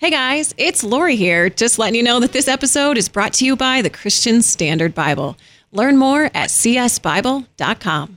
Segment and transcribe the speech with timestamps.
[0.00, 3.44] Hey guys, it's Laurie here, just letting you know that this episode is brought to
[3.44, 5.36] you by the Christian Standard Bible.
[5.72, 8.16] Learn more at csbible.com.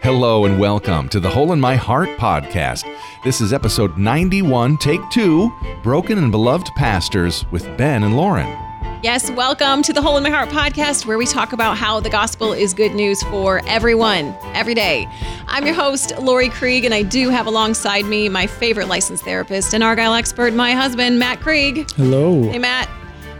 [0.00, 2.84] Hello and welcome to the Hole in My Heart podcast.
[3.24, 5.52] This is episode 91, take two
[5.82, 8.65] Broken and Beloved Pastors with Ben and Lauren.
[9.02, 12.10] Yes, welcome to the Hole in My Heart podcast, where we talk about how the
[12.10, 15.06] gospel is good news for everyone, every day.
[15.46, 19.74] I'm your host, Laurie Krieg, and I do have alongside me my favorite licensed therapist
[19.74, 21.88] and Argyle expert, my husband, Matt Krieg.
[21.92, 22.42] Hello.
[22.50, 22.88] Hey, Matt.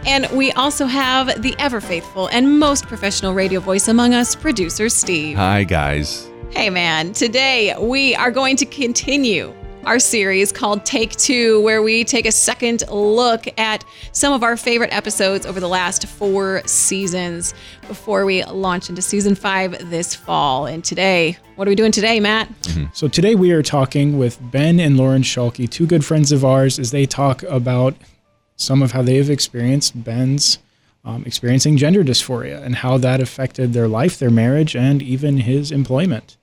[0.05, 4.87] And we also have the ever faithful and most professional radio voice among us, producer
[4.87, 5.35] Steve.
[5.35, 6.29] Hi, guys.
[6.51, 7.11] Hey, man.
[7.11, 9.53] Today we are going to continue
[9.87, 14.57] our series called Take Two, where we take a second look at some of our
[14.57, 17.53] favorite episodes over the last four seasons
[17.87, 20.65] before we launch into season five this fall.
[20.65, 22.49] And today, what are we doing today, Matt?
[22.93, 26.79] So today we are talking with Ben and Lauren Schulke, two good friends of ours,
[26.79, 27.95] as they talk about
[28.57, 30.59] some of how they have experienced Ben's
[31.05, 35.71] um, experiencing gender dysphoria and how that affected their life, their marriage, and even his
[35.71, 36.36] employment.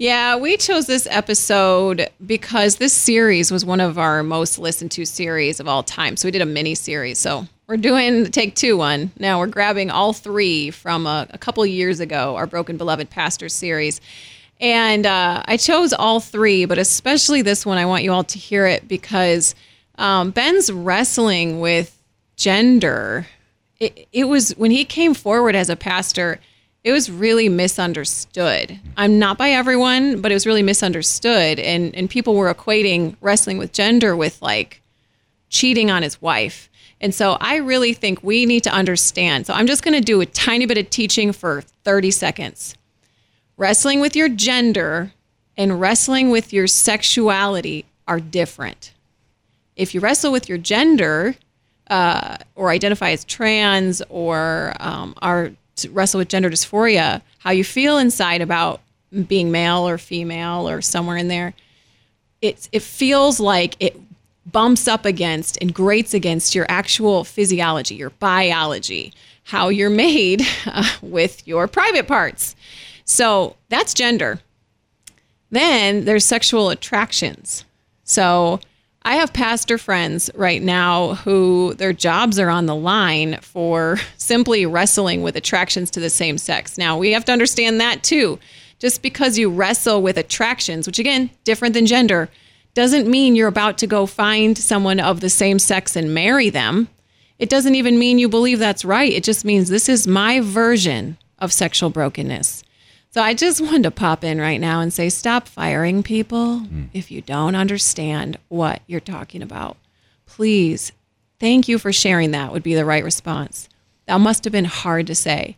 [0.00, 5.04] Yeah, we chose this episode because this series was one of our most listened to
[5.04, 6.16] series of all time.
[6.16, 7.18] So we did a mini series.
[7.18, 9.10] So we're doing take two one.
[9.18, 13.48] Now we're grabbing all three from a, a couple years ago, our Broken Beloved Pastor
[13.48, 14.00] series.
[14.60, 18.38] And uh, I chose all three, but especially this one, I want you all to
[18.38, 19.56] hear it because
[19.96, 22.00] um, Ben's wrestling with
[22.36, 23.26] gender.
[23.80, 26.38] It, it was when he came forward as a pastor
[26.84, 28.78] it was really misunderstood.
[28.96, 31.58] I'm not by everyone, but it was really misunderstood.
[31.58, 34.80] And, and people were equating wrestling with gender with like
[35.48, 36.70] cheating on his wife.
[37.00, 39.46] And so I really think we need to understand.
[39.46, 42.74] So I'm just going to do a tiny bit of teaching for 30 seconds.
[43.56, 45.12] Wrestling with your gender
[45.56, 48.92] and wrestling with your sexuality are different.
[49.76, 51.36] If you wrestle with your gender
[51.90, 55.52] uh, or identify as trans or um, are
[55.86, 58.80] wrestle with gender dysphoria, how you feel inside about
[59.26, 61.54] being male or female or somewhere in there,
[62.40, 64.00] it it feels like it
[64.50, 69.12] bumps up against and grates against your actual physiology, your biology,
[69.44, 72.54] how you're made uh, with your private parts.
[73.04, 74.40] So that's gender.
[75.50, 77.64] Then there's sexual attractions.
[78.04, 78.60] So
[79.08, 84.66] I have pastor friends right now who their jobs are on the line for simply
[84.66, 86.76] wrestling with attractions to the same sex.
[86.76, 88.38] Now, we have to understand that too.
[88.78, 92.28] Just because you wrestle with attractions, which again, different than gender,
[92.74, 96.88] doesn't mean you're about to go find someone of the same sex and marry them.
[97.38, 99.10] It doesn't even mean you believe that's right.
[99.10, 102.62] It just means this is my version of sexual brokenness.
[103.18, 106.88] So I just wanted to pop in right now and say stop firing people mm.
[106.92, 109.76] if you don't understand what you're talking about.
[110.24, 110.92] Please,
[111.40, 113.68] thank you for sharing that, would be the right response.
[114.06, 115.56] That must have been hard to say.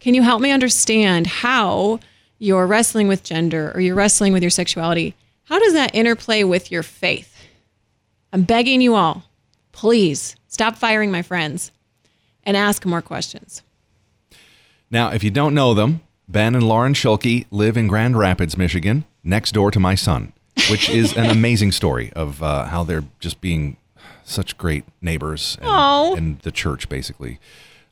[0.00, 2.00] Can you help me understand how
[2.38, 5.14] you're wrestling with gender or you're wrestling with your sexuality?
[5.44, 7.44] How does that interplay with your faith?
[8.32, 9.24] I'm begging you all,
[9.72, 11.72] please stop firing my friends
[12.42, 13.60] and ask more questions.
[14.90, 19.04] Now, if you don't know them, Ben and Lauren Schulke live in Grand Rapids, Michigan,
[19.22, 20.32] next door to my son,
[20.68, 23.76] which is an amazing story of uh, how they're just being
[24.24, 27.38] such great neighbors and, and, the church, basically,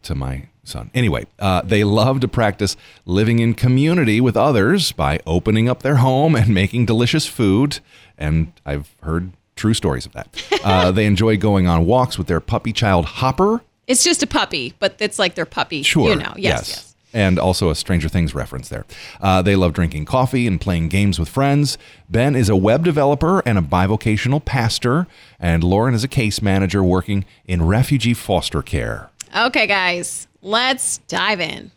[0.03, 0.91] to my son.
[0.95, 5.97] Anyway, uh, they love to practice living in community with others by opening up their
[5.97, 7.79] home and making delicious food.
[8.19, 10.29] And I've heard true stories of that.
[10.65, 13.61] Uh, they enjoy going on walks with their puppy child, Hopper.
[13.87, 15.83] It's just a puppy, but it's like their puppy.
[15.83, 16.09] Sure.
[16.09, 16.39] You know, yes.
[16.39, 16.69] yes.
[16.71, 18.85] yes and also a Stranger Things reference there.
[19.21, 21.79] Uh, they love drinking coffee and playing games with friends.
[22.11, 25.07] Ben is a web developer and a bivocational pastor,
[25.39, 29.09] and Lauren is a case manager working in refugee foster care.
[29.35, 31.71] Okay, guys, let's dive in.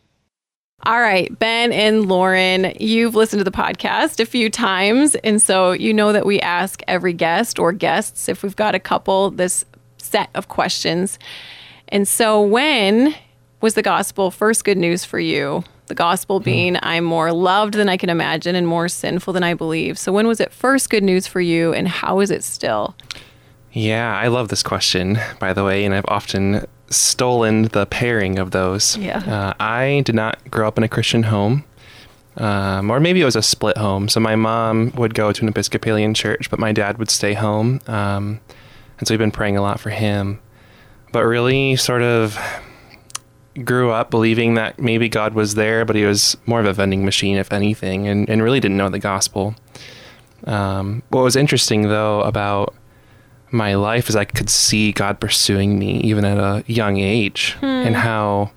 [0.86, 5.72] All right, Ben and Lauren, you've listened to the podcast a few times, and so
[5.72, 9.64] you know that we ask every guest or guests, if we've got a couple, this
[9.96, 11.18] set of questions.
[11.88, 13.14] And so when
[13.60, 15.64] was the gospel first good news for you?
[15.86, 16.44] The gospel hmm.
[16.44, 16.84] being, hmm.
[16.84, 19.98] I'm more loved than I can imagine and more sinful than I believe.
[19.98, 22.94] So, when was it first good news for you, and how is it still?
[23.72, 28.50] Yeah, I love this question, by the way, and I've often stolen the pairing of
[28.50, 28.96] those.
[28.96, 29.18] Yeah.
[29.18, 31.64] Uh, I did not grow up in a Christian home,
[32.36, 34.08] um, or maybe it was a split home.
[34.08, 37.80] So, my mom would go to an Episcopalian church, but my dad would stay home.
[37.86, 38.40] Um,
[38.98, 40.40] and so, we've been praying a lot for him.
[41.10, 42.38] But really, sort of
[43.64, 47.04] grew up believing that maybe God was there, but he was more of a vending
[47.04, 49.54] machine, if anything, and, and really didn't know the gospel.
[50.44, 52.74] Um, what was interesting though about
[53.50, 57.96] my life is I could see God pursuing me even at a young age, and
[57.96, 58.50] how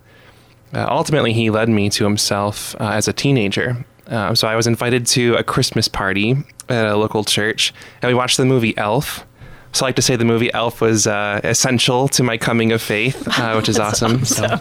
[0.74, 3.86] uh, ultimately He led me to Himself uh, as a teenager.
[4.08, 6.36] Uh, so I was invited to a Christmas party
[6.68, 9.26] at a local church, and we watched the movie Elf.
[9.74, 12.82] So I like to say the movie Elf was uh, essential to my coming of
[12.82, 14.26] faith, uh, which is awesome.
[14.26, 14.60] So,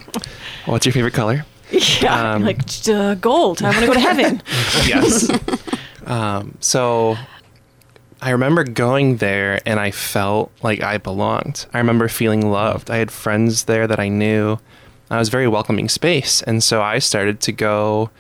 [0.67, 1.45] what's your favorite color?
[1.71, 3.63] Yeah, Um, like uh, gold.
[3.63, 4.43] I want to go to heaven.
[4.87, 5.31] yes.
[6.07, 7.17] um, so
[8.23, 11.67] I remember going there and I felt like I belonged.
[11.73, 12.91] I remember feeling loved.
[12.91, 14.59] I had friends there that I knew.
[15.11, 16.43] I was a very welcoming space.
[16.43, 18.11] And so I started to go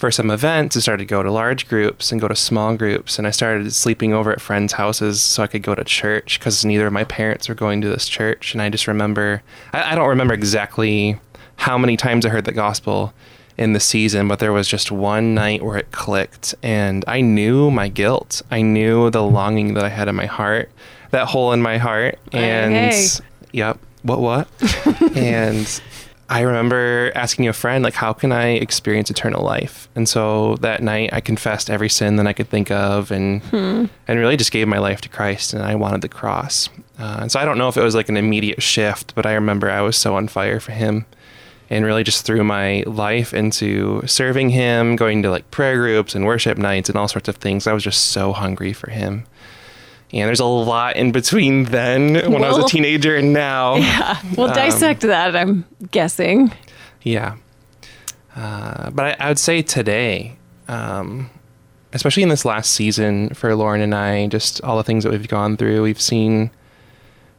[0.00, 0.78] for some events.
[0.78, 3.18] I started to go to large groups and go to small groups.
[3.18, 6.64] And I started sleeping over at friends' houses so I could go to church because
[6.64, 8.54] neither of my parents were going to this church.
[8.54, 9.42] And I just remember,
[9.74, 11.20] I, I don't remember exactly
[11.56, 13.12] how many times I heard the gospel
[13.58, 17.70] in the season, but there was just one night where it clicked and I knew
[17.70, 18.40] my guilt.
[18.50, 20.70] I knew the longing that I had in my heart,
[21.10, 22.18] that hole in my heart.
[22.32, 23.06] And hey.
[23.52, 24.48] yep, what, what?
[25.14, 25.82] and
[26.30, 29.88] I remember asking a friend, like, how can I experience eternal life?
[29.96, 33.42] And so that night I confessed every sin that I could think of and,
[34.06, 36.68] and really just gave my life to Christ and I wanted the cross.
[37.00, 39.34] Uh, and so I don't know if it was like an immediate shift, but I
[39.34, 41.04] remember I was so on fire for him
[41.68, 46.26] and really just threw my life into serving him, going to like prayer groups and
[46.26, 47.66] worship nights and all sorts of things.
[47.66, 49.24] I was just so hungry for him.
[50.12, 53.76] And there's a lot in between then when I was a teenager and now.
[53.80, 55.36] Yeah, we'll dissect that.
[55.36, 56.52] I'm guessing.
[57.02, 57.36] Yeah.
[58.34, 60.36] Uh, but I, I would say today,
[60.68, 61.30] um,
[61.92, 65.28] especially in this last season for Lauren and I, just all the things that we've
[65.28, 66.50] gone through, we've seen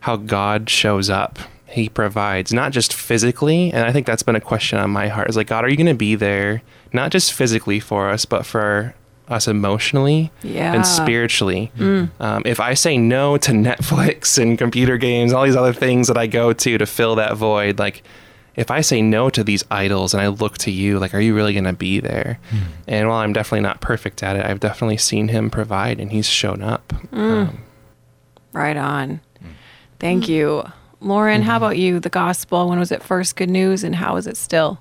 [0.02, 1.40] how God shows up.
[1.66, 3.72] He provides, not just physically.
[3.72, 5.78] And I think that's been a question on my heart is like, God, are you
[5.78, 8.94] going to be there, not just physically for us, but for
[9.32, 10.74] us emotionally Yeah.
[10.74, 11.72] and spiritually?
[11.78, 12.10] Mm.
[12.20, 16.18] Um, if I say no to Netflix and computer games, all these other things that
[16.18, 18.04] I go to to fill that void, like,
[18.56, 21.34] if I say no to these idols and I look to you, like, are you
[21.34, 22.38] really going to be there?
[22.50, 22.58] Hmm.
[22.88, 26.28] And while I'm definitely not perfect at it, I've definitely seen him provide and he's
[26.28, 26.90] shown up.
[27.12, 27.48] Mm.
[27.48, 27.64] Um,
[28.54, 29.22] Right on.
[29.40, 29.48] Hmm.
[30.00, 30.32] Thank hmm.
[30.32, 30.64] you.
[31.00, 32.00] Lauren, how about you?
[32.00, 34.80] The gospel, when was it first good news and how is it still?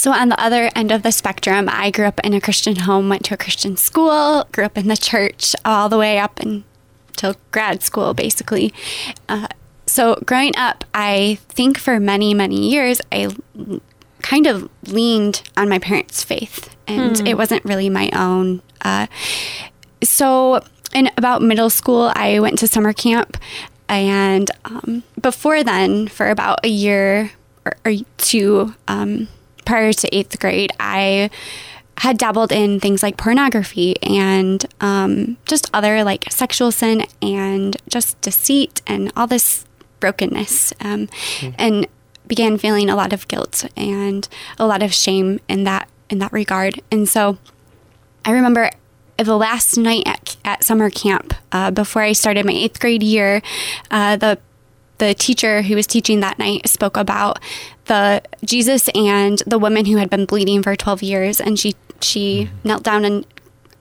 [0.00, 3.10] So, on the other end of the spectrum, I grew up in a Christian home,
[3.10, 7.36] went to a Christian school, grew up in the church all the way up until
[7.50, 8.72] grad school, basically.
[9.28, 9.48] Uh,
[9.84, 13.28] so, growing up, I think for many, many years, I
[14.22, 18.62] kind of leaned on my parents' faith, and it wasn't really my own.
[18.80, 19.06] Uh,
[20.02, 20.64] so,
[20.94, 23.36] in about middle school, I went to summer camp.
[23.86, 27.32] And um, before then, for about a year
[27.66, 29.28] or, or two um,
[29.64, 31.30] prior to eighth grade, I
[31.98, 38.18] had dabbled in things like pornography and um, just other like sexual sin and just
[38.22, 39.66] deceit and all this
[40.00, 40.72] brokenness.
[40.80, 41.08] Um,
[41.58, 41.86] And
[42.26, 46.32] began feeling a lot of guilt and a lot of shame in that in that
[46.32, 46.80] regard.
[46.90, 47.38] And so
[48.24, 48.70] I remember
[49.18, 53.42] the last night at, at summer camp uh, before I started my eighth grade year,
[53.90, 54.38] uh, the
[54.98, 57.40] the teacher who was teaching that night spoke about
[57.90, 62.48] the Jesus and the woman who had been bleeding for 12 years, and she she
[62.62, 63.26] knelt down and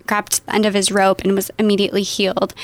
[0.08, 2.56] grabbed the end of his rope and was immediately healed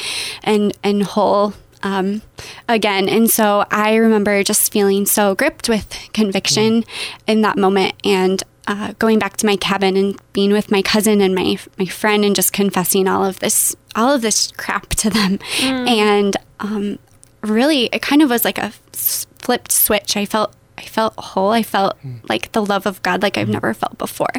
[0.43, 1.53] and and whole
[1.83, 2.23] um,
[2.67, 3.07] again.
[3.07, 6.83] And so I remember just feeling so gripped with conviction
[7.27, 11.21] in that moment and uh, going back to my cabin and being with my cousin
[11.21, 15.11] and my my friend and just confessing all of this all of this crap to
[15.11, 15.37] them.
[15.61, 16.97] And um,
[17.43, 20.17] really, it kind of was like a flipped switch.
[20.17, 21.51] I felt I felt whole.
[21.51, 24.33] I felt like the love of God like I've never felt before.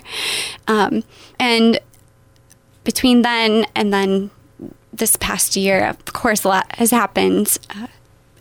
[0.68, 1.02] Um,
[1.38, 1.80] and
[2.84, 4.30] between then and then
[4.92, 7.88] this past year, of course, a lot has happened, uh,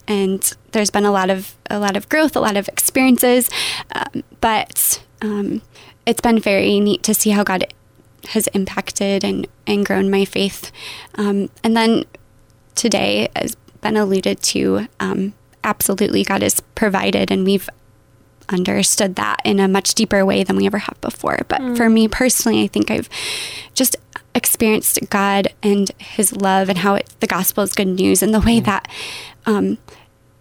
[0.07, 3.49] and there's been a lot of a lot of growth, a lot of experiences,
[3.93, 5.61] um, but um,
[6.05, 7.65] it's been very neat to see how God
[8.29, 10.71] has impacted and and grown my faith.
[11.15, 12.05] Um, and then
[12.75, 15.33] today, as been alluded to, um,
[15.63, 17.69] absolutely God has provided, and we've
[18.49, 21.39] understood that in a much deeper way than we ever have before.
[21.47, 21.93] But for mm.
[21.93, 23.09] me personally, I think I've
[23.73, 23.95] just
[24.33, 28.39] experienced God and His love and how it, the gospel is good news and the
[28.39, 28.65] way mm.
[28.65, 28.87] that
[29.45, 29.77] um,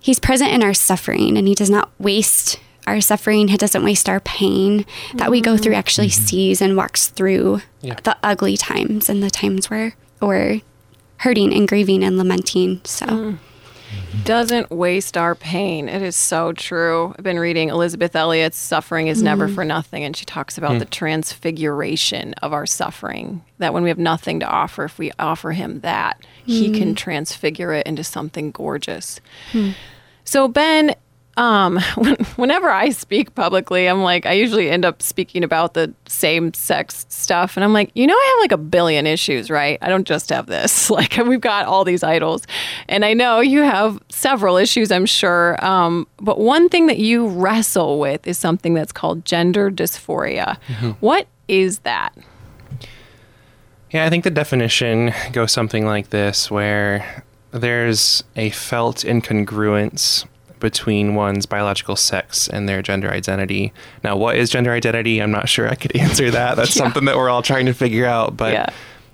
[0.00, 3.48] He's present in our suffering and He does not waste our suffering.
[3.48, 4.84] He doesn't waste our pain
[5.14, 5.62] that we go mm.
[5.62, 5.74] through.
[5.74, 6.24] Actually, mm-hmm.
[6.24, 7.96] sees and walks through Yeah.
[8.02, 10.60] the ugly times and the times where we're
[11.18, 12.80] hurting and grieving and lamenting.
[12.84, 13.36] So.
[14.24, 15.88] Doesn't waste our pain.
[15.88, 17.14] It is so true.
[17.16, 19.54] I've been reading Elisabeth Elliot's Suffering is Never mm.
[19.54, 20.78] for Nothing, and she talks about mm.
[20.78, 23.44] the transfiguration of our suffering.
[23.58, 26.96] That when we have nothing to offer, if we offer him that, he can mm.
[26.96, 29.20] transfigure it into something gorgeous.
[29.52, 29.70] Hmm.
[30.24, 30.94] So, Ben,
[31.36, 35.92] um, when, whenever I speak publicly, I'm like, I usually end up speaking about the
[36.06, 37.56] same sex stuff.
[37.56, 39.78] And I'm like, you know, I have like a billion issues, right?
[39.82, 40.90] I don't just have this.
[40.94, 42.46] Like, we've got all these idols.
[42.88, 45.62] And I know you have several issues, I'm sure.
[45.64, 50.56] Um, but one thing that you wrestle with is something that's called gender dysphoria.
[51.00, 52.14] What is that?
[53.90, 60.26] Yeah, I think the definition goes something like this where there's a felt incongruence
[60.64, 63.70] between one's biological sex and their gender identity.
[64.02, 65.20] Now, what is gender identity?
[65.20, 66.56] I'm not sure I could answer that.
[66.56, 66.82] That's Yeah.
[66.84, 68.34] something that we're all trying to figure out.
[68.36, 68.66] But Yeah.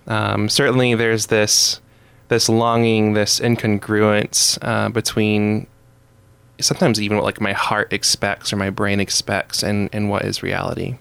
[0.07, 1.81] um, certainly there's this
[2.29, 5.67] this longing, this incongruence uh, between
[6.61, 10.41] sometimes even what like my heart expects or my brain expects and, and what is
[10.41, 10.97] reality.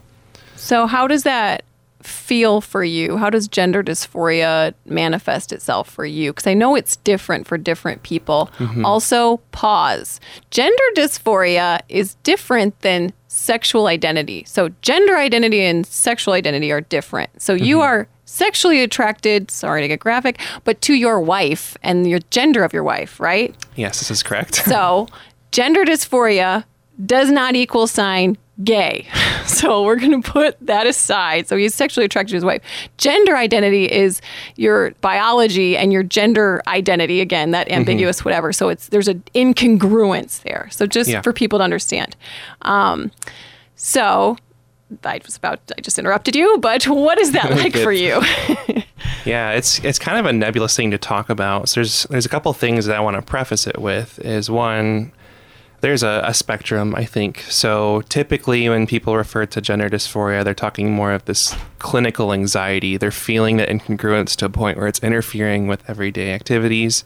[0.56, 1.62] So, how does that
[2.02, 3.16] feel for you?
[3.16, 6.32] How does gender dysphoria manifest itself for you?
[6.32, 8.50] Because I know it's different for different people.
[8.58, 8.84] Mm-hmm.
[8.84, 10.20] Also, pause.
[10.50, 14.44] Gender dysphoria is different than sexual identity.
[14.46, 17.30] So, gender identity and sexual identity are different.
[17.40, 17.84] So, you mm-hmm.
[17.84, 22.72] are sexually attracted, sorry to get graphic, but to your wife and your gender of
[22.72, 23.54] your wife, right?
[23.74, 24.54] Yes, this is correct.
[24.54, 25.08] So,
[25.52, 26.64] gender dysphoria
[27.04, 29.06] does not equal sign gay.
[29.46, 31.48] So, we're going to put that aside.
[31.48, 32.62] So, he's sexually attracted to his wife.
[32.98, 34.20] Gender identity is
[34.54, 38.52] your biology and your gender identity again, that ambiguous whatever.
[38.52, 40.68] So, it's there's an incongruence there.
[40.70, 41.20] So, just Yeah.
[41.22, 42.16] for people to understand.
[42.62, 43.10] Um,
[43.74, 44.36] so,
[45.04, 48.22] I was about I just interrupted you, but what is that like for you?
[49.26, 51.68] Yeah, it's it's kind of a nebulous thing to talk about.
[51.68, 54.18] So there's there's a couple things that I want to preface it with.
[54.20, 55.12] Is one,
[55.80, 57.40] there's a, a spectrum, I think.
[57.48, 62.96] So typically, when people refer to gender dysphoria, they're talking more of this clinical anxiety.
[62.96, 67.04] They're feeling that incongruence to a point where it's interfering with everyday activities.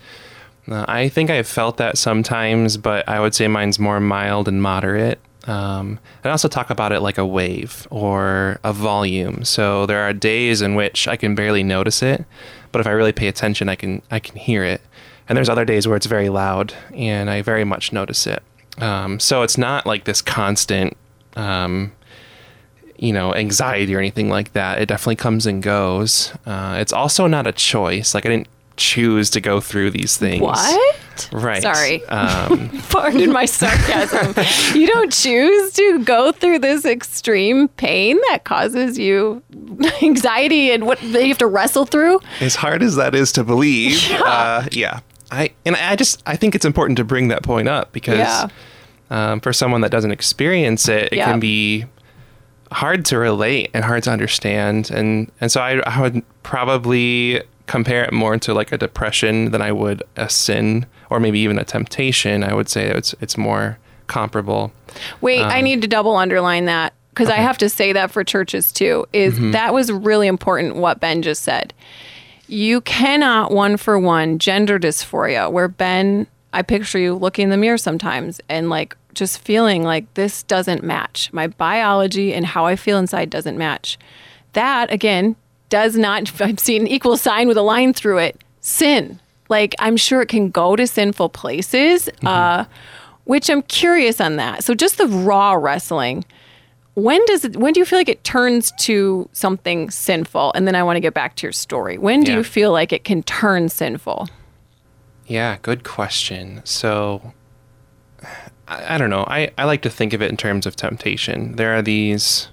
[0.68, 4.62] Uh, I think I've felt that sometimes, but I would say mine's more mild and
[4.62, 5.20] moderate.
[5.46, 9.44] Um, I also talk about it like a wave or a volume.
[9.44, 12.24] So there are days in which I can barely notice it,
[12.72, 14.80] but if I really pay attention, I can I can hear it.
[15.28, 18.42] And there's other days where it's very loud, and I very much notice it.
[18.78, 20.96] Um, so it's not like this constant,
[21.36, 21.92] um,
[22.96, 24.80] you know, anxiety or anything like that.
[24.80, 26.32] It definitely comes and goes.
[26.46, 28.14] Uh, it's also not a choice.
[28.14, 30.40] Like I didn't choose to go through these things.
[30.42, 31.30] what?
[31.32, 31.62] Right.
[31.62, 32.04] Sorry.
[32.06, 34.34] Um, Pardon my sarcasm.
[34.76, 39.40] you don't choose to go through this extreme pain that causes you
[40.02, 42.18] anxiety and what that you have to wrestle through.
[42.40, 44.22] as hard as that is to believe, yeah.
[44.24, 45.00] Uh, yeah.
[45.34, 48.48] I and I just I think it's important to bring that point up because Yeah.
[49.10, 51.26] um, for someone that doesn't experience it, it Yeah.
[51.30, 51.84] can be
[52.72, 58.04] hard to relate and hard to understand, and and so I, I would probably compare
[58.04, 61.64] it more to like a depression than I would a sin or maybe even a
[61.64, 62.44] temptation.
[62.44, 64.72] I would say it's it's more comparable.
[65.20, 68.22] Wait, I Um, need to double underline that because I have to say that for
[68.24, 69.06] churches too.
[69.12, 69.52] Is Mm-hmm.
[69.52, 71.72] that was really important what Ben just said.
[72.46, 77.56] You cannot one for one gender dysphoria where Ben I picture you looking in the
[77.56, 81.32] mirror sometimes and like just feeling like this doesn't match.
[81.32, 83.98] My biology and how I feel inside doesn't match.
[84.52, 85.36] That again
[85.68, 88.42] does not I'm seeing an equal sign with a line through it.
[88.60, 89.20] Sin.
[89.48, 92.08] Like I'm sure it can go to sinful places.
[92.24, 92.64] Uh
[93.24, 94.64] which I'm curious on that.
[94.64, 96.24] So just the raw wrestling.
[96.94, 100.52] When does it when do you feel like it turns to something sinful?
[100.54, 101.98] And then I want to get back to your story.
[101.98, 102.38] When do Yeah.
[102.38, 104.28] you feel like it can turn sinful?
[105.26, 106.60] Yeah, good question.
[106.64, 107.32] So,
[108.68, 109.24] I, I don't know.
[109.26, 111.56] I, I like to think of it in terms of temptation.
[111.56, 112.48] There are these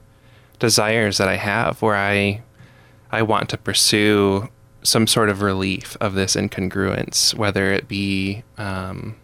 [0.60, 2.42] desires that I have where I
[3.12, 4.50] I want to pursue
[4.84, 9.16] some sort of relief of this incongruence, whether it be um,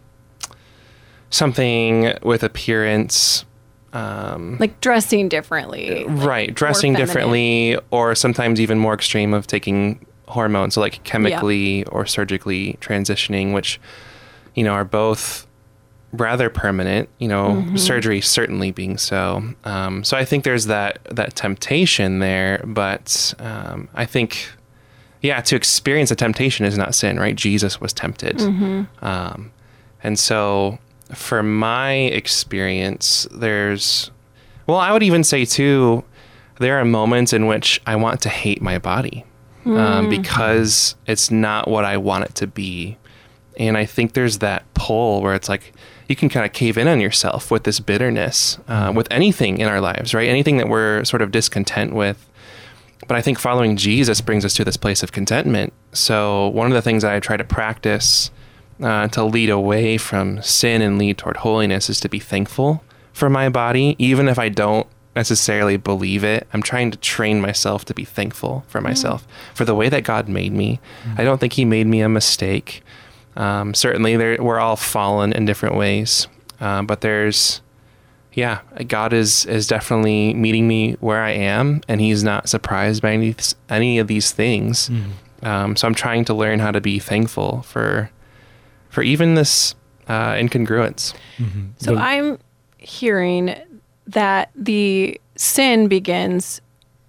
[1.30, 3.44] something with appearance,
[3.92, 6.04] um, Like dressing differently.
[6.04, 11.84] like right dressing differently or sometimes even more extreme of taking hormones so like chemically
[11.84, 13.80] or surgically transitioning which
[14.54, 15.46] you know are both
[16.12, 17.76] rather permanent you know Mm-hmm.
[17.76, 23.88] surgery certainly being so um, so i think there's that that temptation there but um,
[23.94, 24.50] i think
[25.22, 29.04] yeah to experience a temptation is not sin right jesus was tempted Mm-hmm.
[29.04, 29.50] um,
[30.02, 30.78] and so
[31.14, 34.10] for my experience there's
[34.66, 36.04] well i would even say too
[36.60, 39.24] there are moments in which i want to hate my body
[39.66, 42.96] um, because it's not what i want it to be
[43.58, 45.72] And I think there's that pull where it's like
[46.08, 49.66] you can kind of cave in on yourself with this bitterness, uh, with anything in
[49.66, 50.28] our lives, right?
[50.28, 52.18] Anything that we're sort of discontent with.
[53.08, 55.72] But I think following Jesus brings us to this place of contentment.
[55.92, 58.30] So one of the things that I try to practice
[58.82, 62.82] uh, to lead away from sin and lead toward holiness is to be thankful
[63.12, 66.46] for my body, even if I don't necessarily believe it.
[66.52, 69.56] I'm trying to train myself to be thankful for myself, mm.
[69.56, 70.78] for the way that God made me.
[71.04, 71.20] Mm.
[71.20, 72.82] I don't think He made me a mistake.
[73.36, 76.28] Um, certainly, we're all fallen in different ways,
[76.60, 77.60] uh, but there's,
[78.32, 83.12] yeah, God is is definitely meeting me where I am, and He's not surprised by
[83.12, 83.34] any
[83.68, 84.88] any of these things.
[84.88, 85.46] Mm.
[85.46, 88.10] Um, so I'm trying to learn how to be thankful for
[88.88, 89.74] for even this
[90.08, 91.14] uh, incongruence.
[91.38, 91.66] Mm-hmm.
[91.78, 92.38] So the- I'm
[92.78, 93.54] hearing
[94.06, 96.60] that the sin begins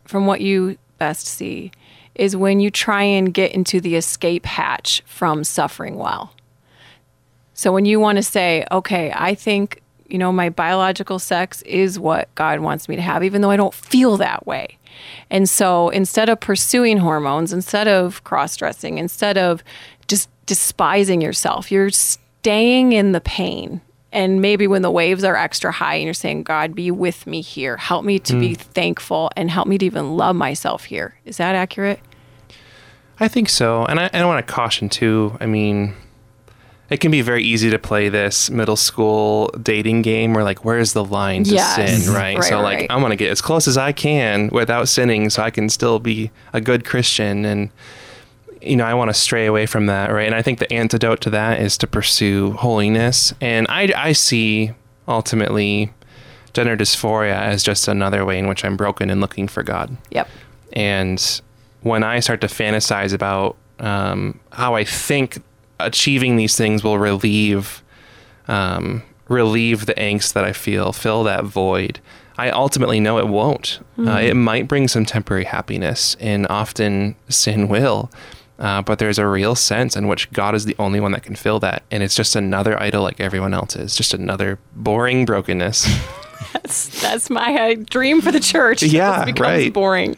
[0.06, 1.72] from what you best see
[2.16, 6.34] is when you try and get into the escape hatch from suffering well.
[7.54, 12.00] So when you want to say, okay, I think, you know, my biological sex is
[12.00, 14.78] what God wants me to have, even though I don't feel that way.
[15.30, 19.64] And so instead of pursuing hormones, instead of cross dressing, instead of
[20.08, 25.72] just despising yourself, you're staying in the pain and maybe when the waves are extra
[25.72, 28.40] high and you're saying god be with me here help me to mm.
[28.40, 32.00] be thankful and help me to even love myself here is that accurate
[33.20, 35.94] i think so and i, I want to caution too i mean
[36.90, 40.94] it can be very easy to play this middle school dating game where like where's
[40.94, 41.76] the line to yes.
[41.76, 42.38] sin right?
[42.38, 42.90] right so like right.
[42.90, 46.00] i want to get as close as i can without sinning so i can still
[46.00, 47.70] be a good christian and
[48.62, 50.26] you know, I want to stray away from that, right?
[50.26, 53.34] And I think the antidote to that is to pursue holiness.
[53.42, 54.72] And I, I see
[55.08, 55.92] ultimately
[56.54, 59.96] gender dysphoria as just another way in which I'm broken and looking for God.
[60.12, 60.28] Yep.
[60.74, 61.42] And
[61.82, 65.42] when I start to fantasize about um, how I think
[65.80, 67.82] achieving these things will relieve
[68.48, 72.00] um, relieve the angst that I feel, fill that void.
[72.38, 73.80] I ultimately know it won't.
[73.98, 74.08] Mm-hmm.
[74.08, 78.10] Uh, it might bring some temporary happiness, and often sin will.
[78.60, 81.36] Uh, but there's a real sense in which God is the only one that can
[81.36, 81.84] fill that.
[81.90, 85.88] And it's just another idol like everyone else is, just another boring brokenness.
[86.54, 88.84] that's, that's my uh, dream for the church.
[88.90, 89.74] Yeah, becomes right.
[89.74, 90.18] boring.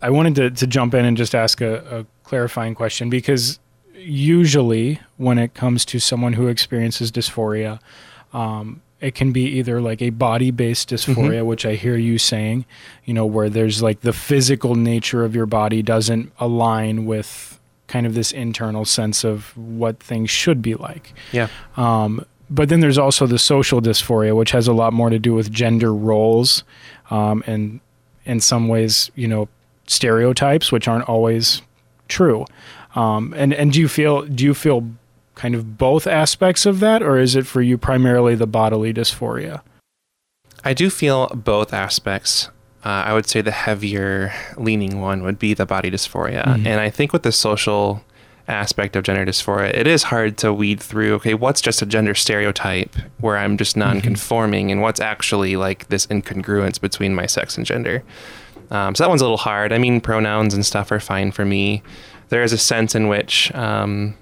[0.00, 3.58] I wanted to, to jump in and just ask a, a clarifying question because
[3.94, 7.80] usually when it comes to someone who experiences dysphoria,
[8.32, 11.46] um, it can be either like a body based dysphoria, mm-hmm.
[11.46, 12.64] which I hear you saying,
[13.04, 18.06] you know, where there's like the physical nature of your body doesn't align with kind
[18.06, 21.12] of this internal sense of what things should be like.
[21.32, 21.48] Yeah.
[21.76, 25.34] Um, but then there's also the social dysphoria, which has a lot more to do
[25.34, 26.62] with gender roles
[27.10, 27.80] um, and
[28.24, 29.48] in some ways, you know,
[29.88, 31.60] stereotypes, which aren't always
[32.06, 32.46] true.
[32.94, 34.86] Um, and and do you feel do you feel
[35.34, 39.62] kind of both aspects of that, or is it for you primarily the bodily dysphoria?
[40.64, 42.48] I do feel both aspects.
[42.84, 46.44] Uh, I would say the heavier leaning one would be the body dysphoria.
[46.44, 46.66] Mm-hmm.
[46.66, 48.02] And I think with the social
[48.48, 52.14] aspect of gender dysphoria, it is hard to weed through okay, what's just a gender
[52.14, 54.72] stereotype where I'm just non conforming mm-hmm.
[54.72, 58.02] and what's actually like this incongruence between my sex and gender.
[58.70, 59.72] Um, so that one's a little hard.
[59.72, 61.82] I mean, pronouns and stuff are fine for me.
[62.30, 64.16] There is a sense in which um,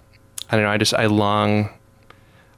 [0.50, 0.70] I don't know.
[0.70, 1.70] I just I long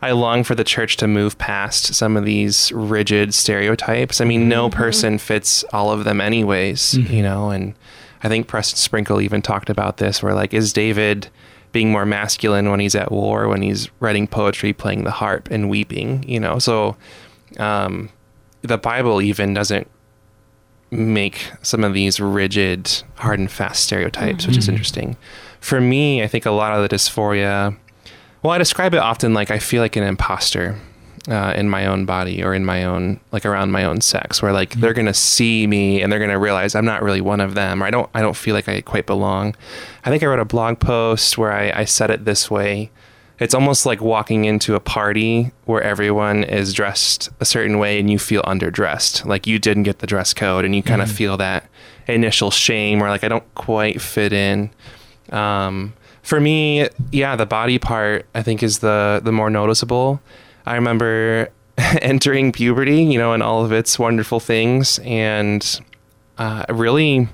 [0.00, 4.20] I long for the church to move past some of these rigid stereotypes.
[4.20, 4.76] I mean, no mm-hmm.
[4.76, 7.12] person fits all of them anyways, mm-hmm.
[7.12, 7.74] you know, and
[8.24, 11.28] I think Preston Sprinkle even talked about this where like is David
[11.70, 15.70] being more masculine when he's at war, when he's writing poetry, playing the harp and
[15.70, 16.58] weeping, you know.
[16.58, 16.96] So
[17.58, 18.10] um,
[18.62, 19.88] the Bible even doesn't
[20.90, 24.50] make some of these rigid, hard and fast stereotypes, mm-hmm.
[24.50, 24.72] which is mm-hmm.
[24.72, 25.16] interesting.
[25.62, 27.76] For me, I think a lot of the dysphoria
[28.42, 30.76] well, I describe it often like I feel like an imposter
[31.28, 34.52] uh, in my own body or in my own like around my own sex, where
[34.52, 34.80] like mm-hmm.
[34.80, 37.86] they're gonna see me and they're gonna realize I'm not really one of them, or
[37.86, 39.54] I don't I don't feel like I quite belong.
[40.04, 42.90] I think I wrote a blog post where I, I said it this way.
[43.38, 48.10] It's almost like walking into a party where everyone is dressed a certain way and
[48.10, 51.16] you feel underdressed, like you didn't get the dress code, and you kind of mm-hmm.
[51.16, 51.68] feel that
[52.08, 54.70] initial shame or like I don't quite fit in.
[55.32, 60.20] Um, for me, yeah, the body part I think is the the more noticeable.
[60.66, 65.80] I remember entering puberty, you know, and all of its wonderful things, and
[66.38, 67.28] uh, really,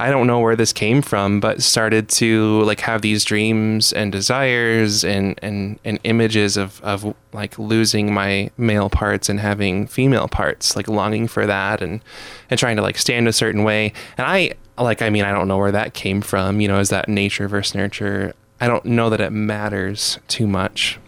[0.00, 4.10] I don't know where this came from, but started to like have these dreams and
[4.10, 10.26] desires and and and images of of like losing my male parts and having female
[10.26, 12.00] parts, like longing for that and
[12.48, 13.92] and trying to like stand a certain way.
[14.16, 16.62] And I like I mean I don't know where that came from.
[16.62, 18.32] You know, is that nature versus nurture?
[18.60, 20.98] I don't know that it matters too much.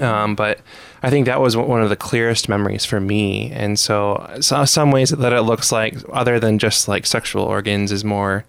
[0.00, 0.60] Um, but
[1.02, 3.50] I think that was one of the clearest memories for me.
[3.52, 7.92] And so, so some ways that it looks like, other than just like sexual organs,
[7.92, 8.44] is more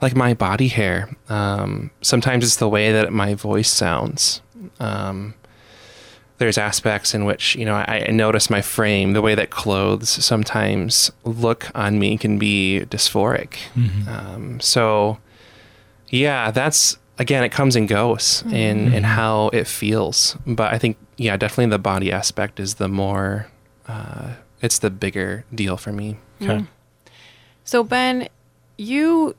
[0.00, 1.10] like my body hair.
[1.28, 4.40] Um, sometimes it's the way that my voice sounds.
[4.80, 5.34] Um,
[6.38, 10.08] there's aspects in which you know I, I notice my frame, the way that clothes
[10.08, 13.56] sometimes look on me can be dysphoric.
[14.08, 15.18] Um, so,
[16.08, 20.36] yeah, that's again, it comes and goes in in how it feels.
[20.46, 23.48] But I think yeah, definitely the body aspect is the more,
[23.86, 26.16] uh, it's the bigger deal for me.
[26.40, 26.64] Okay.
[27.64, 28.28] So Ben,
[28.76, 29.34] you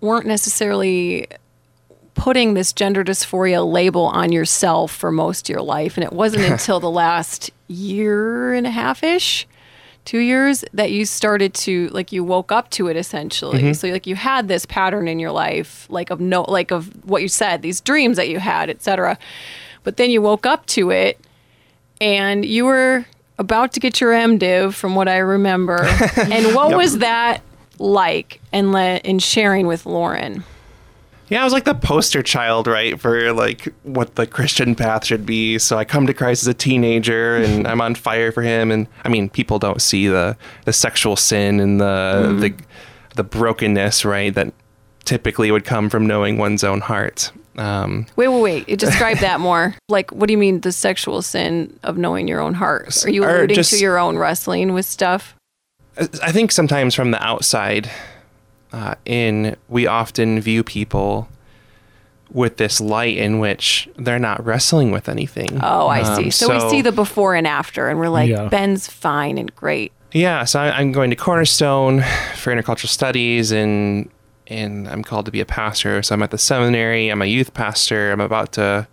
[0.00, 1.26] weren't necessarily
[2.14, 6.44] putting this gender dysphoria label on yourself for most of your life, and it wasn't
[6.52, 9.46] until the last year and a half ish,
[10.08, 13.60] two years, that you started to like you woke up to it essentially.
[13.60, 13.72] Mm-hmm.
[13.74, 17.20] So like you had this pattern in your life, like of no, like of what
[17.20, 19.18] you said, these dreams that you had, etc.
[19.84, 21.20] But then you woke up to it,
[22.00, 23.04] and you were
[23.38, 25.82] about to get your MDiv, from what I remember.
[26.16, 27.42] and what was that
[27.78, 28.40] like?
[28.50, 30.42] And le- in sharing with Lauren.
[31.30, 35.26] Yeah, I was like the poster child, right, for like what the Christian path should
[35.26, 35.58] be.
[35.58, 38.70] So I come to Christ as a teenager, and I'm on fire for Him.
[38.70, 42.54] And I mean, people don't see the the sexual sin and the the
[43.16, 44.52] the brokenness, right, that
[45.04, 47.32] typically would come from knowing one's own heart.
[47.56, 48.78] Um, Wait, wait, wait.
[48.78, 49.74] Describe that more.
[49.88, 53.04] Like, what do you mean the sexual sin of knowing your own heart?
[53.04, 55.34] Are you alluding just- to your own wrestling with stuff?
[56.22, 57.90] I think sometimes from the outside
[58.72, 61.28] uh, in, we often view people
[62.30, 65.58] with this light in which they're not wrestling with anything.
[65.62, 66.24] Oh, I see.
[66.24, 68.48] Um, So, we see the before and after, and we're like, Yeah.
[68.48, 69.92] Ben's fine and great.
[70.12, 72.02] Yeah, so I- I'm going to Cornerstone
[72.36, 74.10] for intercultural studies, and
[74.50, 76.02] and I'm called to be a pastor.
[76.02, 77.10] So I'm at the seminary.
[77.10, 78.10] I'm a youth pastor.
[78.12, 78.88] I'm about to,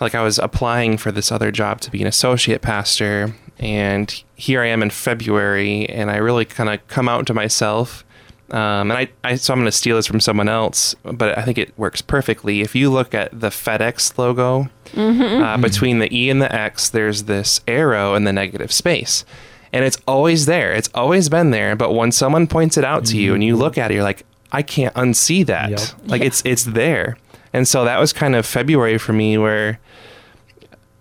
[0.00, 4.60] like, I was applying for this other job to be an associate pastor, and here
[4.62, 8.04] I am in February, and I really kind of come out to myself.
[8.50, 11.42] Um, and I, I, so I'm going to steal this from someone else, but I
[11.42, 12.60] think it works perfectly.
[12.60, 17.24] If you look at the FedEx logo, uh, between the E and the X, there's
[17.24, 19.24] this arrow in the negative space.
[19.72, 20.72] And it's always there.
[20.72, 21.74] It's always been there.
[21.74, 24.24] But when someone points it out to you and you look at it, you're like,
[24.52, 25.70] I can't unsee that.
[25.70, 25.80] Yep.
[26.06, 27.18] Like it's it's there.
[27.52, 29.80] And so that was kind of February for me where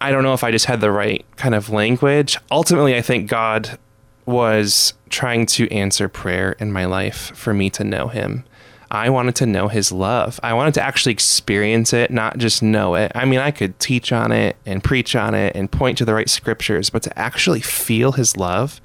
[0.01, 2.37] I don't know if I just had the right kind of language.
[2.51, 3.77] Ultimately, I think God
[4.25, 8.43] was trying to answer prayer in my life for me to know him.
[8.91, 10.39] I wanted to know his love.
[10.43, 13.11] I wanted to actually experience it, not just know it.
[13.15, 16.13] I mean, I could teach on it and preach on it and point to the
[16.13, 18.79] right scriptures, but to actually feel his love,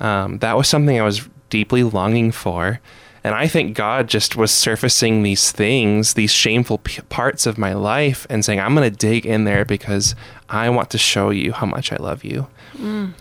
[0.00, 2.80] um, that was something I was deeply longing for.
[3.24, 7.72] And I think God just was surfacing these things, these shameful p- parts of my
[7.72, 10.14] life, and saying, I'm going to dig in there because
[10.50, 12.46] I want to show you how much I love you.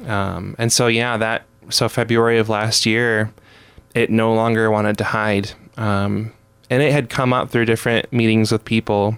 [0.06, 3.32] Um, and so, yeah, that, so February of last year,
[3.96, 5.52] it no longer wanted to hide.
[5.78, 6.34] Um,
[6.70, 9.16] and it had come up through different meetings with people.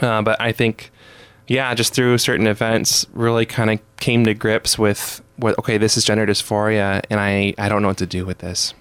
[0.00, 0.92] Uh, but I think,
[1.48, 5.96] yeah, just through certain events, really kind of came to grips with what, okay, this
[5.96, 8.72] is gender dysphoria, and I, I don't know what to do with this.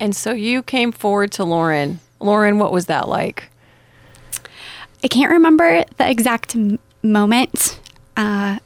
[0.00, 2.00] And so you came forward to Lauren.
[2.20, 3.50] Lauren, what was that like?
[5.04, 7.80] I can't remember the exact m- moment.
[8.16, 8.58] Uh,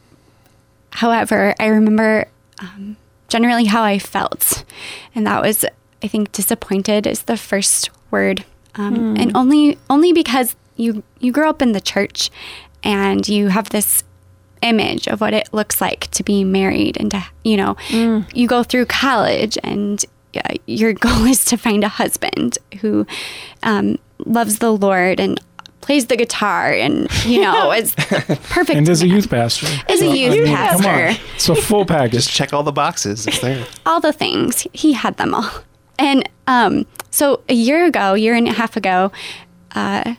[0.90, 2.26] however, I remember
[2.60, 2.96] um,
[3.28, 4.64] generally how I felt,
[5.14, 5.64] and that was,
[6.02, 11.48] I think, disappointed is the first word, um, and only only because you you grew
[11.48, 12.30] up in the church,
[12.82, 14.04] and you have this
[14.62, 17.76] image of what it looks like to be married and to you know
[18.34, 20.04] you go through college and
[20.66, 23.06] your goal is to find a husband who
[23.62, 25.40] um, loves the lord and
[25.80, 29.66] plays the guitar and you know is perfect And as a youth pastor.
[29.88, 30.56] As a youth Come on.
[30.56, 31.24] pastor.
[31.36, 32.12] It's a full package.
[32.12, 33.24] Just check all the boxes.
[33.26, 33.64] It's there.
[33.84, 35.48] all the things he had them all
[35.98, 39.12] and um, so a year ago year and a half ago
[39.76, 40.16] uh,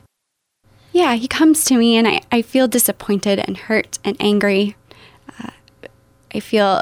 [0.94, 4.76] yeah he comes to me and I, I feel disappointed and hurt and angry
[5.40, 5.50] uh,
[6.34, 6.82] i feel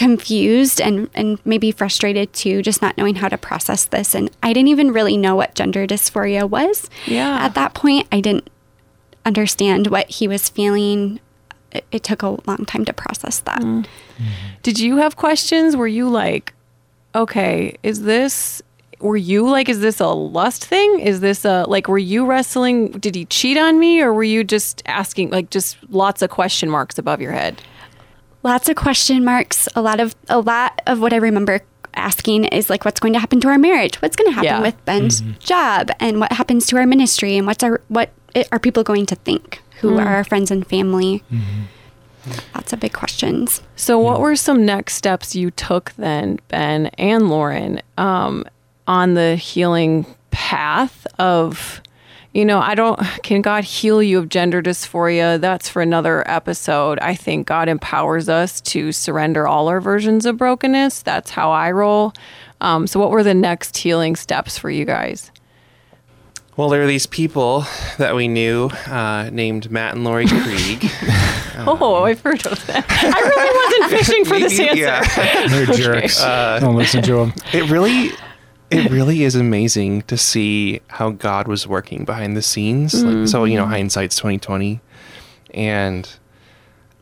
[0.00, 4.50] confused and, and maybe frustrated too just not knowing how to process this and i
[4.54, 7.44] didn't even really know what gender dysphoria was Yeah.
[7.44, 8.48] at that point i didn't
[9.26, 11.20] understand what he was feeling
[11.72, 13.86] it, it took a long time to process that mm.
[14.62, 15.76] Did you have questions?
[15.76, 16.52] Were you like,
[17.14, 18.60] okay, is this,
[19.00, 21.00] were you like, is this a lust thing?
[21.00, 22.90] Is this a, like, were you wrestling?
[22.90, 24.02] Did he cheat on me?
[24.02, 27.62] Or were you just asking, like, just lots of question marks above your head?
[28.42, 31.60] Lots of question marks a lot of a lot of what i remember
[31.94, 34.00] asking is like, what's going to happen to our marriage?
[34.02, 34.60] What's going to happen Yeah.
[34.60, 35.38] with Ben's mm-hmm.
[35.38, 35.90] job?
[36.00, 37.36] And what happens to our ministry?
[37.36, 39.62] And what's our, what i- are people going to think?
[39.80, 40.10] Who are mm.
[40.10, 41.22] our friends and family?
[41.32, 42.32] Mm-hmm.
[42.54, 43.62] Lots of big questions.
[43.76, 48.44] So, what were some next steps you took then, Ben and Lauren, um,
[48.86, 51.80] on the healing path of,
[52.32, 55.40] you know, I don't, can God heal you of gender dysphoria?
[55.40, 56.98] That's for another episode.
[57.00, 61.02] I think God empowers us to surrender all our versions of brokenness.
[61.02, 62.12] That's how I roll.
[62.60, 65.30] Um, so, what were the next healing steps for you guys?
[66.56, 67.64] Well, there were these people
[67.96, 70.84] that we knew uh, named Matt and Laurie Krieg.
[71.66, 72.84] oh, I've heard of that.
[72.90, 75.20] I really wasn't fishing for this Maybe- answer.
[75.22, 75.46] yeah.
[75.48, 76.20] They're jerks.
[76.20, 77.32] Don't listen to them.
[77.54, 78.10] it really
[78.70, 83.02] it really is amazing to see how God was working behind the scenes.
[83.02, 84.80] Like, so you know, hindsight's twenty twenty,
[85.52, 86.08] and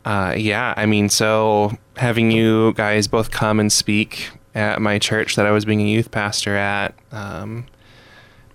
[0.04, 5.36] uh, yeah, I mean, so having you guys both come and speak at my church
[5.36, 6.94] that I was being a youth pastor at.
[7.12, 7.66] Um,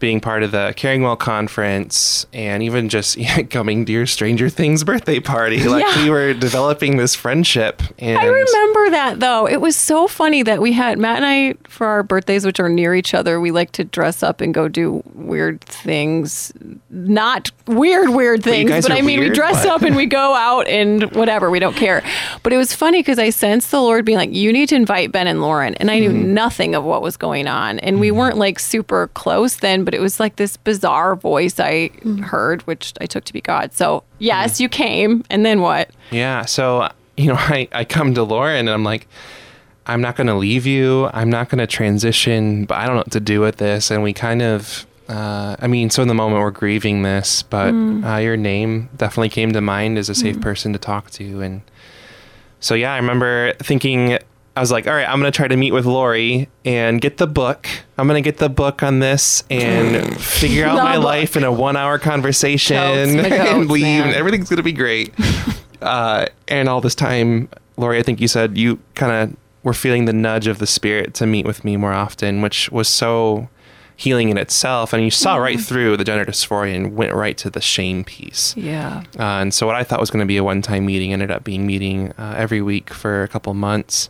[0.04, 3.18] being part of the Caring Well conference and even just
[3.50, 5.64] coming to your Stranger Things birthday party.
[5.74, 6.04] Like Yeah.
[6.04, 7.82] we were developing this friendship.
[8.00, 9.48] And I remember that though.
[9.48, 12.68] It was so funny that we had Matt and I for our birthdays, which are
[12.68, 13.40] near each other.
[13.40, 16.52] We like to dress up and go do weird things.
[16.90, 20.34] Not weird, weird things, guys but I mean, we dress but- up and we go
[20.36, 21.50] out and whatever.
[21.50, 22.04] We don't care.
[22.44, 25.14] But it was funny because I sensed the Lord being like, "You need to invite
[25.14, 26.34] Ben and Lauren," and I knew Mm-hmm.
[26.34, 29.84] nothing of what was going on, and we weren't like super close then.
[29.86, 31.90] But it was like this bizarre voice I
[32.24, 33.74] heard, which I took to be God.
[33.74, 35.90] So yes, you came, and then what?
[36.12, 36.46] Yeah.
[36.46, 39.08] So, you know, I, I come to Lauren and I'm like,
[39.86, 41.10] I'm not going to leave you.
[41.14, 43.92] I'm not going to transition, but I don't know what to do with this.
[43.92, 47.74] And we kind of, uh, I mean, so in the moment we're grieving this, but
[47.74, 51.42] uh, your name definitely came to mind as a safe person to talk to.
[51.42, 51.62] And
[52.62, 54.20] so, yeah, I remember thinking,
[54.56, 57.18] I was like, all right, I'm going to try to meet with Laurie and get
[57.18, 57.68] the book.
[57.98, 61.06] I'm going to get the book on this and figure out my book.
[61.06, 63.82] life in a one hour conversation Totes, and goats, leave.
[63.82, 64.08] man.
[64.10, 65.12] And everything's going to be great.
[65.82, 70.06] uh, and all this time, Laurie, I think you said you kind of were feeling
[70.06, 73.50] the nudge of the spirit to meet with me more often, which was so
[73.96, 74.94] healing in itself.
[74.94, 78.56] And you saw right through the gender dysphoria and went right to the shame piece.
[78.56, 79.04] Yeah.
[79.18, 81.44] Uh, and so what I thought was going to be a one-time meeting ended up
[81.44, 84.10] being meeting uh, every week for a couple months.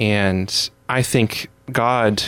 [0.00, 2.22] And I think God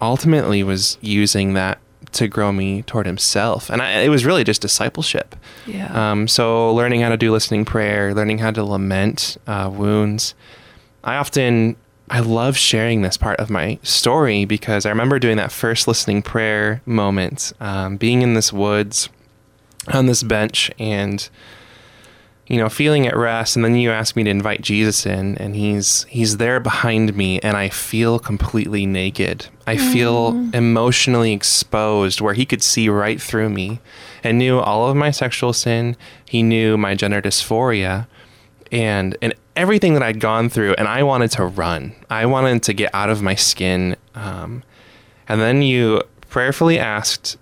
[0.00, 1.78] ultimately was using that
[2.12, 5.36] to grow me toward Himself, and I, it was really just discipleship.
[5.66, 6.10] Yeah.
[6.12, 10.34] Um, so learning how to do listening prayer, learning how to lament uh, wounds.
[11.02, 11.76] I often
[12.10, 16.22] I love sharing this part of my story because I remember doing that first listening
[16.22, 19.08] prayer moment, um, being in this woods
[19.88, 21.28] on this bench and
[22.50, 25.54] you know feeling at rest and then you ask me to invite jesus in and
[25.54, 29.46] he's he's there behind me and i feel completely naked.
[29.66, 33.80] I feel emotionally exposed where he could see right through me
[34.24, 35.96] and knew all of my sexual sin.
[36.24, 38.08] He knew my gender dysphoria
[38.72, 41.94] and and everything that i'd gone through and i wanted to run.
[42.08, 44.62] I wanted to get out of my skin um,
[45.28, 47.36] and then you prayerfully asked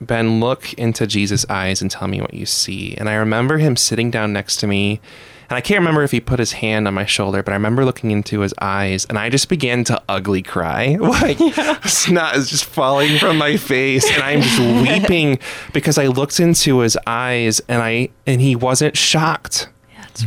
[0.00, 2.94] Ben, look into Jesus' eyes and tell me what you see.
[2.96, 5.00] And I remember him sitting down next to me.
[5.48, 7.84] And I can't remember if he put his hand on my shoulder, but I remember
[7.84, 10.96] looking into his eyes and I just began to ugly cry.
[11.14, 11.38] Like
[11.84, 14.10] snot is just falling from my face.
[14.10, 15.38] And I'm just weeping
[15.72, 19.68] because I looked into his eyes and I and he wasn't shocked.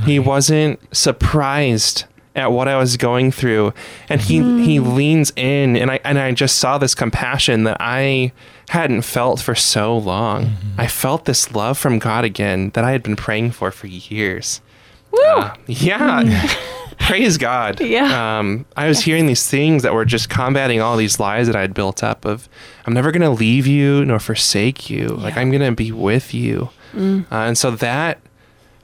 [0.03, 3.73] He wasn't surprised at what I was going through.
[4.09, 4.95] And he he mm.
[4.95, 8.31] leans in and I and I just saw this compassion that I
[8.69, 10.53] hadn't felt for so long.
[10.77, 14.61] I felt this love from God again that I had been praying for for years.
[15.11, 15.21] Woo!
[15.23, 16.49] Uh, yeah.
[16.99, 17.79] Praise God.
[17.79, 18.39] Yeah.
[18.39, 21.61] Um, I was hearing these things that were just combating all these lies that I
[21.61, 22.49] had built up of
[22.85, 25.07] I'm never going to leave you nor forsake you.
[25.07, 26.69] Like I'm going to be with you.
[26.95, 28.19] Uh, and so that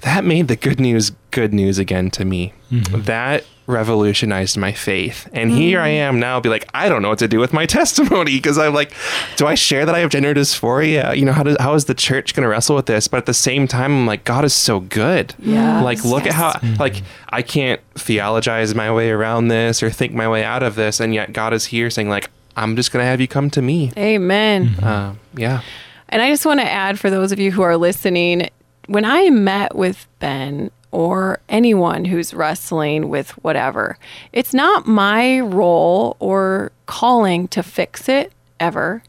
[0.04, 2.54] that made the good news good news again to me.
[2.72, 3.04] Mm-hmm.
[3.04, 5.30] That revolutionized my faith.
[5.32, 5.94] And here I mm.
[5.94, 8.74] am now be like I don't know what to do with my testimony because I'm
[8.74, 8.94] like
[9.38, 11.16] do I share that I have gender dysphoria?
[11.16, 13.08] You know how does how is the church going to wrestle with this?
[13.08, 15.34] But at the same time I'm like God is so good.
[15.40, 15.84] Yes.
[15.84, 16.76] Like look at how mm-hmm.
[16.76, 21.00] like I can't theologize my way around this or think my way out of this
[21.00, 23.62] and yet God is here saying like I'm just going to have you come to
[23.62, 23.92] me.
[23.98, 24.76] Amen.
[24.76, 25.62] Uh, yeah.
[26.10, 28.50] And I just want to add for those of you who are listening,
[28.88, 33.98] when I met with Ben or anyone who's wrestling with whatever,
[34.32, 39.04] it's not my role or calling to fix it ever.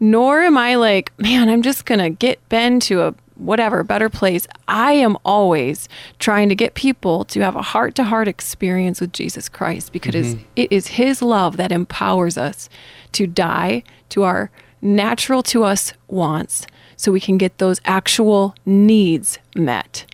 [0.00, 4.08] Nor am I like, man, I'm just going to get Ben to a whatever, better
[4.08, 4.46] place.
[4.68, 9.12] I am always trying to get people to have a heart to heart experience with
[9.12, 10.42] Jesus Christ because mm-hmm.
[10.56, 12.68] it is His love that empowers us
[13.12, 19.38] to die to our natural to us wants so we can get those actual needs
[19.54, 20.06] met.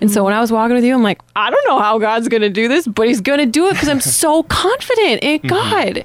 [0.00, 2.28] And so when I was walking with you, I'm like, I don't know how God's
[2.28, 5.40] going to do this, but He's going to do it because I'm so confident in
[5.40, 5.48] mm-hmm.
[5.48, 6.04] God.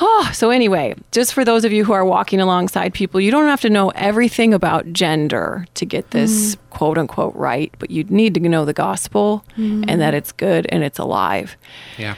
[0.00, 3.46] Oh, so anyway, just for those of you who are walking alongside people, you don't
[3.46, 6.70] have to know everything about gender to get this mm-hmm.
[6.70, 10.16] quote unquote right, but you need to know the gospel and that mm-hmm.
[10.16, 11.56] it's good and it's alive.
[11.98, 12.14] Yeah.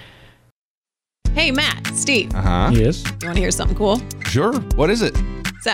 [1.35, 2.71] Hey, Matt, Steve, Uh huh.
[2.73, 3.03] Yes.
[3.05, 4.01] you want to hear something cool?
[4.27, 4.53] Sure.
[4.77, 5.17] What is it?
[5.63, 5.73] So,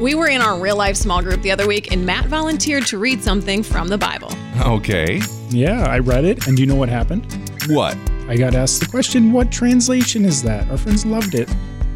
[0.00, 2.98] we were in our real life small group the other week, and Matt volunteered to
[2.98, 4.32] read something from the Bible.
[4.62, 5.20] Okay.
[5.50, 7.26] Yeah, I read it, and do you know what happened?
[7.68, 7.96] What?
[8.28, 10.70] I got asked the question, what translation is that?
[10.70, 11.50] Our friends loved it.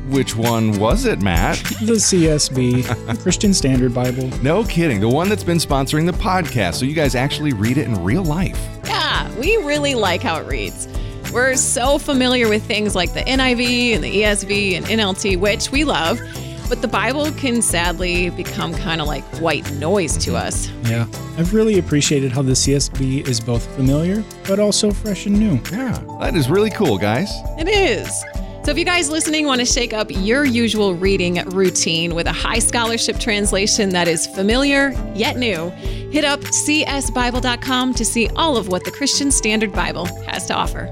[0.09, 1.57] Which one was it, Matt?
[1.85, 4.29] The CSB, the Christian Standard Bible.
[4.43, 5.01] No kidding.
[5.01, 8.23] The one that's been sponsoring the podcast, so you guys actually read it in real
[8.23, 8.59] life.
[8.85, 10.89] Yeah, we really like how it reads.
[11.33, 15.85] We're so familiar with things like the NIV and the ESV and NLT, which we
[15.85, 16.21] love,
[16.69, 20.69] but the Bible can sadly become kind of like white noise to us.
[20.85, 21.07] Yeah.
[21.37, 25.61] I've really appreciated how the CSB is both familiar, but also fresh and new.
[25.73, 26.03] Yeah.
[26.21, 27.31] That is really cool, guys.
[27.59, 28.25] It is.
[28.65, 32.33] So, if you guys listening want to shake up your usual reading routine with a
[32.33, 35.69] high scholarship translation that is familiar yet new,
[36.11, 40.91] hit up csbible.com to see all of what the Christian Standard Bible has to offer.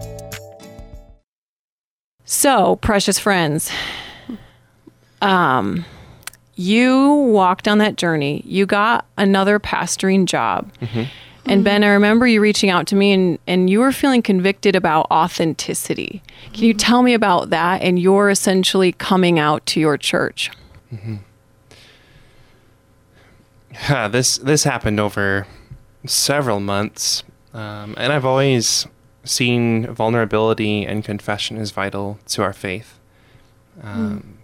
[2.27, 3.71] So, precious friends,
[5.23, 5.85] um,
[6.55, 8.43] you walked on that journey.
[8.45, 10.71] You got another pastoring job.
[11.45, 14.77] And Ben, I remember you reaching out to me and, and you were feeling convicted
[14.77, 16.23] about authenticity.
[16.53, 20.51] Can you tell me about that and your essentially coming out to your church?
[23.73, 25.47] Yeah, this this happened over
[26.07, 28.87] several months, um, and I've always
[29.25, 32.99] seen vulnerability and confession as vital to our faith.
[33.83, 34.39] Um,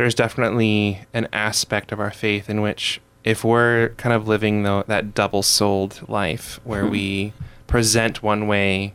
[0.00, 4.82] There's definitely an aspect of our faith in which, if we're kind of living the,
[4.86, 6.90] that double-souled life, where mm-hmm.
[6.90, 7.32] we
[7.66, 8.94] present one way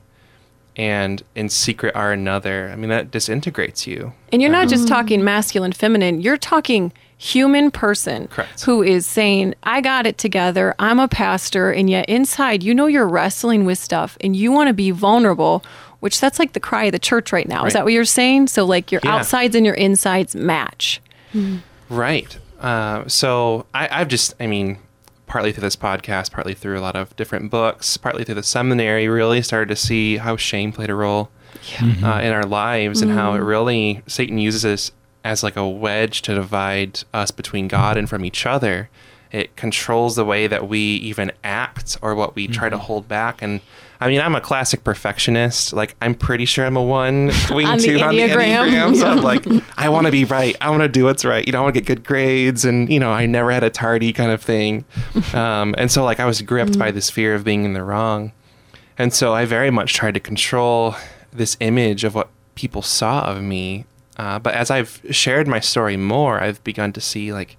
[0.76, 4.14] and in secret are another, I mean that disintegrates you.
[4.32, 4.78] And you're not mm-hmm.
[4.78, 8.64] just talking masculine, feminine, you're talking human person Correct.
[8.64, 12.88] who is saying, I got it together, I'm a pastor, and yet inside, you know,
[12.88, 15.64] you're wrestling with stuff and you want to be vulnerable,
[16.06, 17.66] which that's like the cry of the church right now.
[17.66, 18.48] Is that what you're saying?
[18.48, 19.16] So, like, your Yeah.
[19.16, 21.02] outsides and your insides match.
[21.90, 22.38] Right.
[22.62, 24.78] Uh, so I, I've just, I mean,
[25.28, 29.08] partly through this podcast, partly through a lot of different books, partly through the seminary,
[29.08, 31.30] really started to see how shame played a role
[31.82, 34.92] uh, in our lives and how it really, Satan uses this
[35.24, 38.90] as like a wedge to divide us between God and from each other.
[39.32, 43.42] It controls the way that we even act or what we try to hold back.
[43.42, 43.60] And
[44.00, 45.74] I mean, I'm a classic perfectionist.
[45.74, 48.96] Like, I'm pretty sure I'm a one wing On the two on the Enneagram.
[48.96, 49.46] So I'm like,
[49.78, 50.56] I want to be right.
[50.62, 51.46] I want to do what's right.
[51.46, 52.66] You know, I want to get good grades.
[52.66, 54.86] And, you know, I never had a tardy kind of thing.
[55.34, 58.32] Um, and so, like, I was gripped by this fear of being in the wrong.
[58.98, 60.96] And so I very much tried to control
[61.34, 63.86] this image of what people saw of me.
[64.18, 67.58] Uh, but as I've shared my story more, I've begun to see like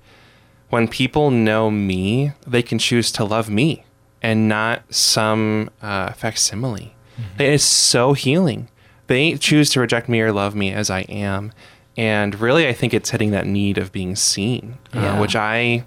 [0.70, 3.85] when people know me, they can choose to love me
[4.26, 6.94] and not some uh, facsimile.
[7.38, 8.68] It is so healing.
[9.06, 11.52] They choose to reject me or love me as I am.
[11.96, 15.14] And really, I think it's hitting that need of being seen, Yeah.
[15.16, 15.84] uh, which I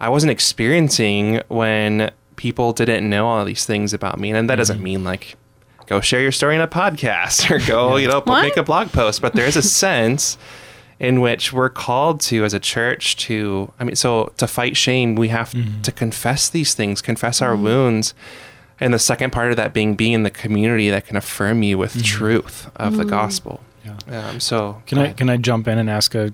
[0.00, 4.30] I wasn't experiencing when people didn't know all these things about me.
[4.32, 5.36] And that doesn't mean like
[5.86, 8.42] go share your story in a podcast or go, you know, What?
[8.42, 10.36] make a blog post, but there is a sense
[10.98, 15.14] in which we're called to as a church to I mean so to fight shame
[15.14, 15.82] we have mm-hmm.
[15.82, 17.64] to confess these things, confess our mm-hmm.
[17.64, 18.14] wounds.
[18.78, 21.78] And the second part of that being being in the community that can affirm you
[21.78, 22.02] with mm-hmm.
[22.02, 23.60] truth of the gospel.
[24.08, 26.32] Um, so Can I can I jump in and ask a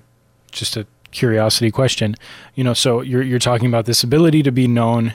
[0.51, 2.15] just a curiosity question?
[2.55, 5.13] You know, so you're you're talking about this ability to be known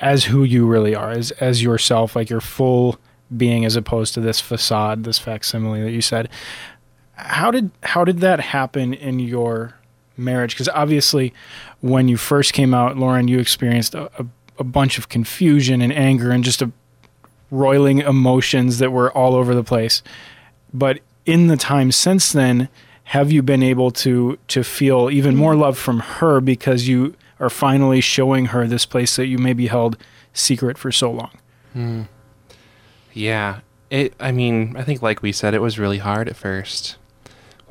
[0.00, 2.98] as who you really are, as as yourself, like your full
[3.36, 6.28] being, as opposed to this facade, this facsimile that you said.
[7.20, 9.74] How did how did that happen in your
[10.16, 10.54] marriage?
[10.54, 11.32] Because obviously,
[11.80, 14.26] when you first came out, Lauren, you experienced a, a,
[14.58, 16.70] a bunch of confusion and anger and just a
[17.50, 20.02] roiling emotions that were all over the place.
[20.72, 22.68] But in the time since then,
[23.04, 27.50] have you been able to to feel even more love from her because you are
[27.50, 29.96] finally showing her this place that you maybe held
[30.32, 31.30] secret for so long?
[31.72, 32.02] Hmm.
[33.12, 33.60] Yeah.
[33.90, 36.96] It I mean, I think like we said it was really hard at first.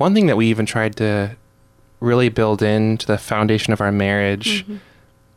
[0.00, 1.36] One thing that we even tried to
[2.00, 4.76] really build into the foundation of our marriage mm-hmm.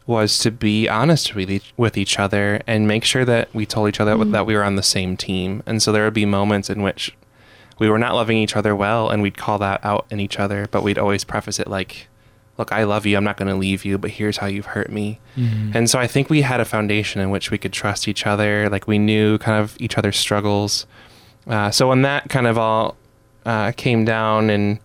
[0.07, 3.89] was to be honest with each, with each other and make sure that we told
[3.89, 4.31] each other mm-hmm.
[4.31, 5.63] that we were on the same team.
[5.65, 7.13] And so there would be moments in which
[7.77, 10.69] we were not loving each other well and we'd call that out in each other,
[10.71, 12.07] but we'd always preface it like,
[12.57, 13.17] look, I love you.
[13.17, 15.19] I'm not going to leave you, but here's how you've hurt me.
[15.35, 15.75] Mm-hmm.
[15.75, 18.69] And so I think we had a foundation in which we could trust each other.
[18.69, 20.87] Like we knew kind of each other's struggles.
[21.47, 22.95] Uh, so when that kind of all
[23.45, 24.79] uh, came down and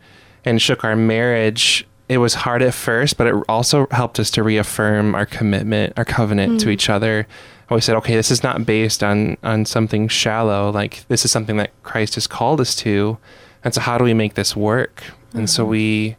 [0.45, 4.43] and shook our marriage, it was hard at first, but it also helped us to
[4.43, 6.73] reaffirm our commitment, our covenant to hmm.
[6.73, 7.27] each other.
[7.69, 10.71] And we said, okay, this is not based on on something shallow.
[10.71, 13.19] Like this is something that Christ has called us to.
[13.63, 15.05] And so, how do we make this work?
[15.35, 15.71] And so hmm.
[15.71, 16.17] we,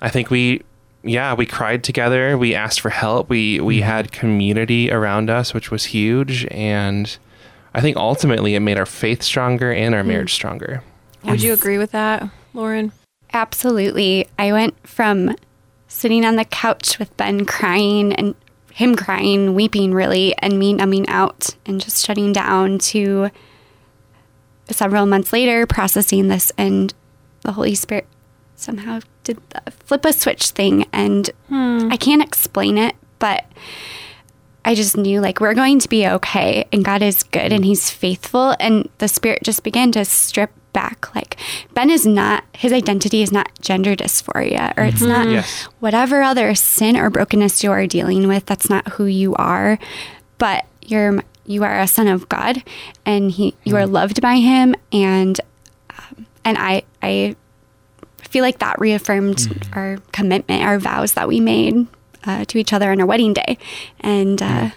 [0.00, 0.62] I think we,
[1.02, 2.38] yeah, we cried together.
[2.38, 3.28] We asked for help.
[3.28, 3.86] We we hmm.
[3.86, 6.46] had community around us, which was huge.
[6.52, 7.16] And
[7.74, 10.84] I think ultimately it made our faith stronger and our marriage stronger.
[11.24, 12.92] Would you agree with that, Lauren?
[13.32, 14.28] Absolutely.
[14.38, 15.34] I went from
[15.86, 18.34] sitting on the couch with Ben crying and
[18.72, 23.30] him crying, weeping really, and me numbing out and just shutting down to
[24.70, 26.94] several months later processing this and
[27.42, 28.06] the Holy Spirit
[28.54, 31.88] somehow did the flip a switch thing and hmm.
[31.90, 33.46] I can't explain it, but
[34.64, 37.90] I just knew like we're going to be okay and God is good and he's
[37.90, 41.14] faithful and the spirit just began to strip back.
[41.14, 41.36] Like
[41.74, 45.64] Ben is not his identity is not gender dysphoria or it's not Yes.
[45.80, 49.78] whatever other sin or brokenness you are dealing with that's not who you are.
[50.38, 52.62] But you're you are a son of God
[53.06, 55.40] and he you are loved by him and
[55.90, 57.36] um, and I I
[58.22, 61.86] feel like that reaffirmed our commitment, our vows that we made
[62.26, 63.56] uh, to each other on our wedding day.
[64.00, 64.70] And uh,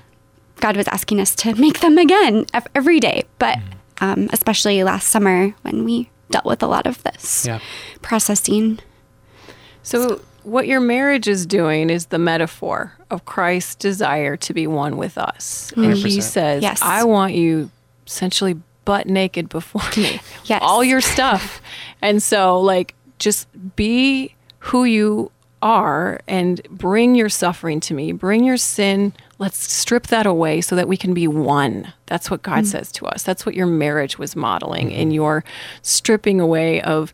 [0.62, 3.58] God was asking us to make them again every day, but
[4.02, 7.60] um, especially last summer when we dealt with a lot of this Yeah.
[8.02, 8.80] processing.
[9.84, 14.98] So, what your marriage is doing is the metaphor of Christ's desire to be one
[14.98, 15.72] with us.
[15.76, 16.82] And he says, Yes.
[16.82, 17.70] I want you
[18.08, 20.20] essentially butt naked before me.
[20.46, 20.62] Yes.
[20.64, 21.62] All your stuff.
[22.02, 25.32] and so, like, just be who you
[25.62, 29.14] are and bring your suffering to me, bring your sin.
[29.42, 31.92] Let's strip that away so that we can be one.
[32.06, 32.68] That's what God mm.
[32.68, 33.24] says to us.
[33.24, 35.16] That's what your marriage was modeling in mm-hmm.
[35.16, 35.44] your
[35.82, 37.12] stripping away of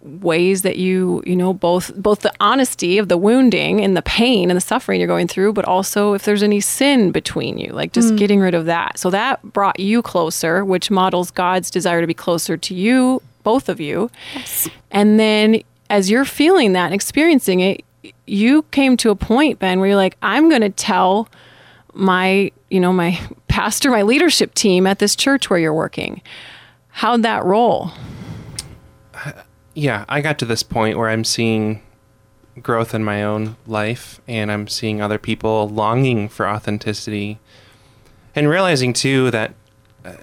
[0.00, 4.50] ways that you you know both both the honesty of the wounding and the pain
[4.50, 7.92] and the suffering you're going through but also if there's any sin between you like
[7.92, 8.16] just mm.
[8.16, 12.14] getting rid of that so that brought you closer which models God's desire to be
[12.14, 14.70] closer to you both of you yes.
[14.90, 17.84] and then as you're feeling that and experiencing it
[18.26, 21.28] you came to a point Ben where you're like I'm going to tell
[21.94, 23.18] my you know my
[23.48, 26.22] pastor my leadership team at this church where you're working.
[26.88, 27.92] How'd that roll?
[29.74, 31.82] Yeah, I got to this point where I'm seeing
[32.60, 37.38] growth in my own life and I'm seeing other people longing for authenticity
[38.34, 39.54] and realizing too that
[40.04, 40.14] uh,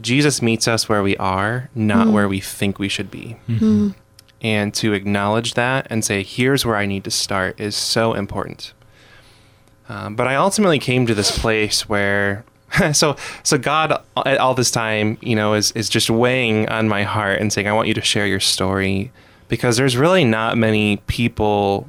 [0.00, 2.14] Jesus meets us where we are, not mm-hmm.
[2.14, 3.36] where we think we should be.
[3.48, 3.64] Mm-hmm.
[3.64, 3.88] Mm-hmm.
[4.42, 8.74] And to acknowledge that and say, here's where I need to start is so important.
[9.88, 12.44] Um, but I ultimately came to this place where,
[12.92, 17.02] so so God at all this time, you know, is is just weighing on my
[17.04, 19.12] heart and saying, I want you to share your story,
[19.48, 21.88] because there's really not many people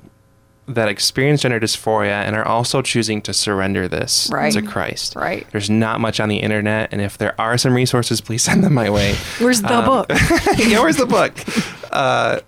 [0.69, 4.51] that experience gender dysphoria and are also choosing to surrender this Right.
[4.51, 5.15] to Christ.
[5.15, 5.47] Right.
[5.51, 8.73] There's not much on the internet, and if there are some resources, please send them
[8.73, 9.15] my way.
[9.39, 10.09] where's the book
[10.57, 11.33] yeah, where's the book?
[11.89, 12.41] Uh,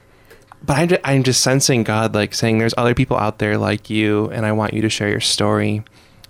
[0.69, 3.89] but I'm just, I'm just sensing God like saying there's other people out there like
[3.89, 5.83] you, and I want you to share your story.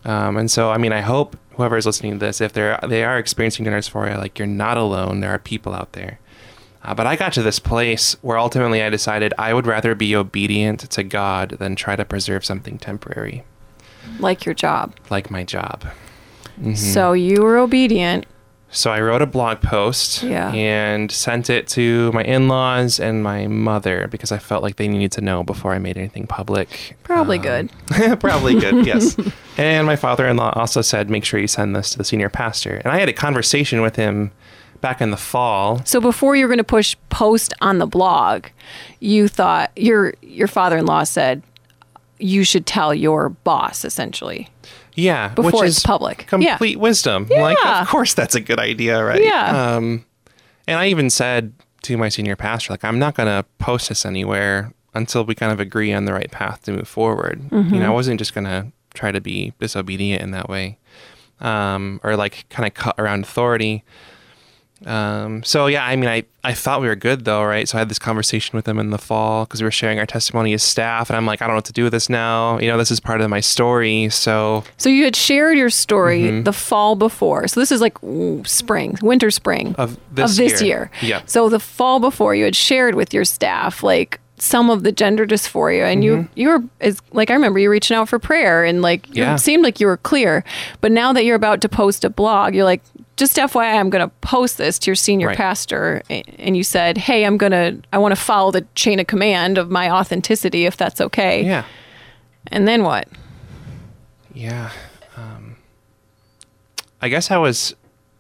[0.06, 3.04] Um, and so, I mean, I hope whoever is listening to this, if they're they
[3.04, 5.20] are experiencing gender dysphoria, like you're not alone.
[5.20, 6.20] There are people out there.
[6.86, 10.16] Uh, but I got to this place where ultimately I decided I would rather be
[10.16, 13.44] obedient to God than try to preserve something temporary,
[14.20, 14.96] like your job.
[15.10, 15.84] like my job.
[16.76, 18.26] So you were obedient.
[18.72, 20.51] So I wrote a blog post Yeah.
[20.53, 25.11] and sent it to my in-laws and my mother because I felt like they needed
[25.13, 26.95] to know before I made anything public.
[27.03, 28.20] Probably Um, good.
[28.20, 29.17] Probably good, yes.
[29.57, 32.93] And my father-in-law also said, "Make sure you send this to the senior pastor." And
[32.93, 34.32] I had a conversation with him
[34.82, 35.82] back in the fall.
[35.84, 38.45] So before you were going to push post on the blog,
[38.99, 41.41] you thought your your father-in-law said
[42.20, 44.47] you should tell your boss essentially.
[44.96, 46.28] Yeah, Before which it's is public.
[46.32, 46.58] Yeah.
[46.58, 47.28] Complete wisdom.
[47.30, 49.24] Like, of course, that's a good idea, right?
[49.24, 49.76] Yeah.
[49.76, 50.06] Um,
[50.68, 54.06] and I even said to my senior pastor, like, I'm not going to post this
[54.06, 57.42] anywhere until we kind of agree on the right path to move forward.
[57.50, 57.74] Mm-hmm.
[57.74, 60.78] You know, I wasn't just going to try to be disobedient in that way,
[61.40, 63.84] um, or like kind of cut around authority.
[64.86, 67.67] Um, so yeah, I mean, I, I thought we were good though, right?
[67.67, 70.05] So I had this conversation with them in the fall because we were sharing our
[70.05, 72.57] testimony as staff, and I'm like, I don't know what to do with this now.
[72.59, 74.09] You know, this is part of my story.
[74.09, 77.47] So So you had shared your story the fall before.
[77.47, 80.57] So this is like ooh, spring, winter, spring Of this year.
[80.59, 80.91] year.
[81.01, 81.21] Yeah.
[81.25, 85.27] So the fall before you had shared with your staff like some of the gender
[85.27, 88.82] dysphoria and you you were is like I remember you reaching out for prayer and
[88.82, 89.36] like Yeah.
[89.36, 90.45] it seemed like you were clear.
[90.80, 92.82] But now that you're about to post a blog, you're like
[93.20, 95.38] just FYI, I'm going to post this to your senior Right.
[95.38, 99.57] pastor, and you said, "Hey, I'm gonna, I want to follow the chain of command
[99.59, 101.65] of my authenticity, if that's okay." yeah,
[102.47, 103.07] And then what?
[104.34, 104.72] yeah.
[105.17, 105.57] Um,
[107.01, 107.76] I guess I was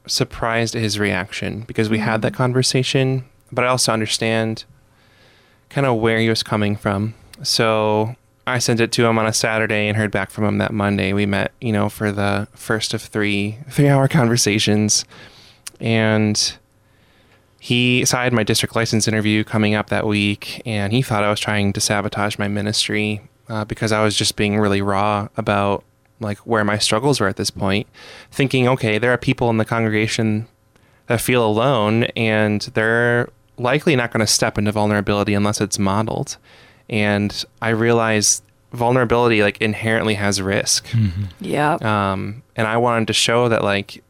[0.05, 4.65] surprised at his reaction because we had that conversation, but I also understand
[5.69, 7.13] kind of where he was coming from.
[7.43, 8.15] So
[8.49, 11.13] I sent it to him on a Saturday and heard back from him that Monday.
[11.13, 15.05] We met, you know, for the first of three three hour conversations,
[15.79, 16.57] and
[17.59, 21.23] he so I had my district license interview coming up that week, and he thought
[21.23, 25.27] I was trying to sabotage my ministry uh, because I was just being really raw
[25.37, 25.83] about
[26.19, 27.87] like where my struggles were at this point,
[28.31, 30.47] thinking, okay, there are people in the congregation
[31.07, 36.37] that feel alone, and they're likely not going to step into vulnerability unless it's modeled.
[36.89, 40.87] And I realized vulnerability like inherently has risk.
[41.39, 41.73] Yeah.
[41.81, 44.03] Um, and I wanted to show that like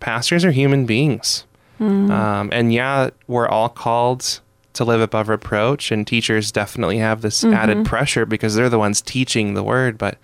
[0.00, 1.44] pastors are human beings.
[1.78, 4.40] Um, and yeah, we're all called
[4.72, 9.00] to live above reproach, and teachers definitely have this added pressure because they're the ones
[9.00, 9.96] teaching the word.
[9.98, 10.18] But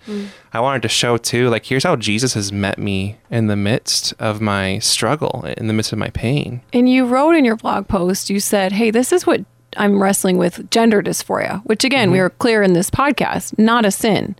[0.53, 4.13] I wanted to show too, like, here's how Jesus has met me in the midst
[4.19, 6.61] of my struggle, in the midst of my pain.
[6.71, 9.43] And you wrote in your blog post, you said, Hey, this is what
[9.77, 13.91] I'm wrestling with gender dysphoria, which again, we were clear in this podcast, not a
[13.91, 14.35] sin.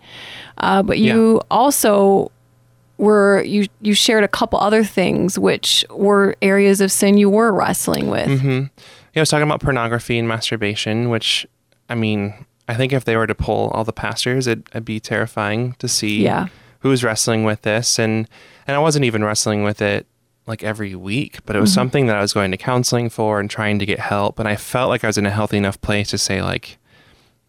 [0.58, 2.32] Uh, but you also
[2.98, 7.52] were, you, you shared a couple other things which were areas of sin you were
[7.52, 8.30] wrestling with.
[8.44, 8.68] Yeah,
[9.16, 11.46] I was talking about pornography and masturbation, which,
[11.90, 15.00] I mean, I think if they were to pull all the pastors, it, it'd be
[15.00, 16.48] terrifying to see Yeah.
[16.80, 18.00] who's wrestling with this.
[18.00, 18.28] And
[18.66, 20.08] and I wasn't even wrestling with it
[20.46, 21.76] like every week, but it was mm-hmm.
[21.76, 24.40] something that I was going to counseling for and trying to get help.
[24.40, 26.78] And I felt like I was in a healthy enough place to say, like,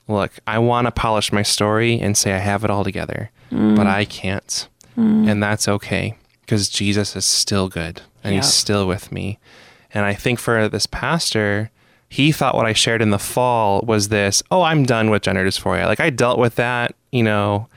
[0.07, 3.57] look, I want to polish my story and say I have it all together, but
[3.57, 3.86] mm.
[3.86, 4.68] I can't.
[4.97, 5.28] Mm.
[5.28, 8.40] And that's okay because Jesus is still good and Yeah.
[8.40, 9.38] he's still with me.
[9.92, 11.70] And I think for this pastor,
[12.09, 15.45] he thought what I shared in the fall was this, oh, I'm done with gender
[15.45, 15.86] dysphoria.
[15.86, 17.68] Like I dealt with that, you know,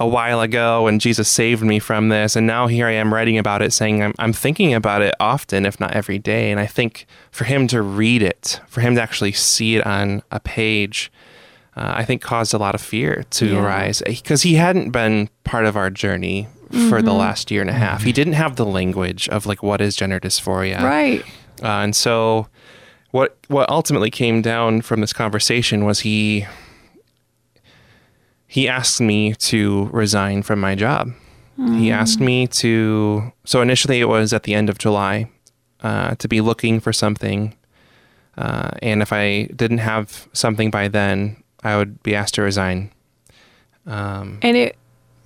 [0.00, 2.34] a while ago and Jesus saved me from this.
[2.36, 5.64] And now here I am writing about it, saying I'm, I'm thinking about it often,
[5.64, 6.50] if not every day.
[6.50, 10.22] And I think for him to read it, for him to actually see it on
[10.32, 11.12] a page,
[11.76, 13.62] uh, I think caused a lot of fear to Yeah.
[13.64, 16.48] arise because he hadn't been part of our journey
[16.88, 18.02] for the last year and a half.
[18.02, 20.80] He didn't have the language of like what is gender dysphoria.
[20.82, 21.22] Right.
[21.62, 22.48] Uh, and so
[23.12, 26.46] what what ultimately came down from this conversation was he
[28.54, 31.12] he asked me to resign from my job.
[31.56, 35.28] He asked me to so initially it was at the end of July
[35.82, 37.56] uh, to be looking for something.
[38.38, 42.92] Uh, and if I didn't have something by then, I would be asked to resign.
[43.88, 44.76] Um, And it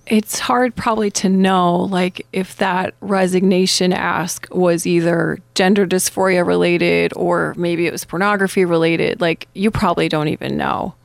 [0.07, 7.13] it's hard probably to know like if that resignation ask was either gender dysphoria related
[7.15, 9.21] or maybe it was pornography related.
[9.21, 10.95] Like you probably don't even know.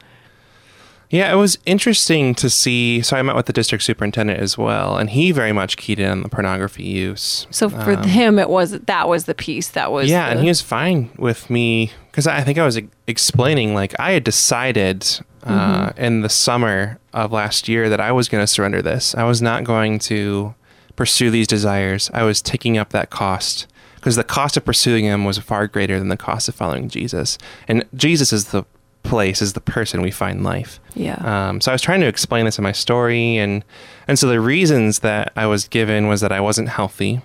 [1.14, 3.00] Yeah, it was interesting to see.
[3.00, 6.10] So I met with the district superintendent as well, and he very much keyed in
[6.10, 7.46] on the pornography use.
[7.52, 10.48] So for him it was that was the piece that was Um, Yeah, and he
[10.48, 15.06] was fine with me because I think I was e- explaining like I had decided
[15.44, 19.14] uh, in the summer of last year that I was going to surrender this.
[19.14, 20.54] I was not going to
[20.96, 22.10] pursue these desires.
[22.12, 25.96] I was taking up that cost because the cost of pursuing them was far greater
[25.98, 27.38] than the cost of following Jesus.
[27.68, 28.64] And Jesus is the
[29.04, 30.80] place, is the person we find life.
[30.94, 31.14] yeah.
[31.48, 33.64] Um, so I was trying to explain this in my story, and
[34.08, 37.20] and so the reasons that I was given was that I wasn't healthy,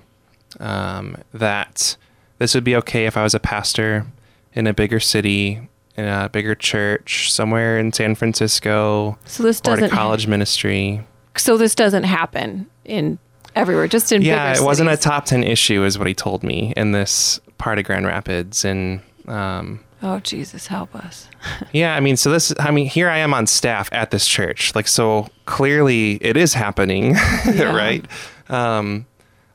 [0.59, 1.97] um, that
[2.37, 4.05] this would be okay if I was a pastor
[4.53, 5.67] in a bigger city,
[5.97, 10.27] in a bigger church, somewhere in San Francisco, so this or at a doesn't college
[10.27, 11.05] ministry.
[11.37, 13.17] so this doesn't happen in
[13.55, 16.73] everywhere just in Yeah, it wasn't a top ten issue, is what he told me
[16.77, 21.27] in this part of Grand Rapids, and um, Oh Jesus, help us.
[21.71, 24.73] Yeah, I mean, so this, I mean, here I am on staff at this church.
[24.75, 27.13] Like, so clearly it is happening,
[27.45, 28.03] right?
[28.49, 29.05] Um,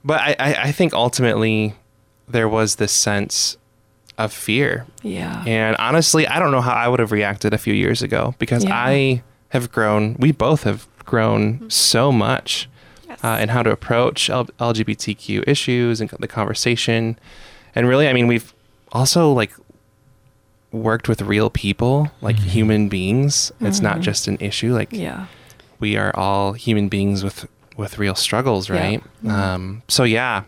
[0.05, 1.75] but I, I, I think ultimately
[2.29, 3.57] there was this sense
[4.17, 4.87] of fear.
[5.03, 5.43] Yeah.
[5.47, 8.65] And honestly, I don't know how I would have reacted a few years ago because
[8.65, 8.75] Yeah.
[8.77, 12.69] I have grown, we both have grown so much
[13.25, 17.19] uh, in how to approach L- LGBTQ issues and the conversation.
[17.75, 18.55] and really, I mean, we've
[18.93, 19.53] also like
[20.75, 23.53] worked with real people, like human beings.
[23.61, 24.75] It's not just an issue.
[24.75, 25.27] Like Yeah.
[25.81, 27.47] we are all human beings with
[27.77, 28.77] with real struggles, Yeah.
[28.77, 29.03] right?
[29.29, 30.43] Um, so yeah,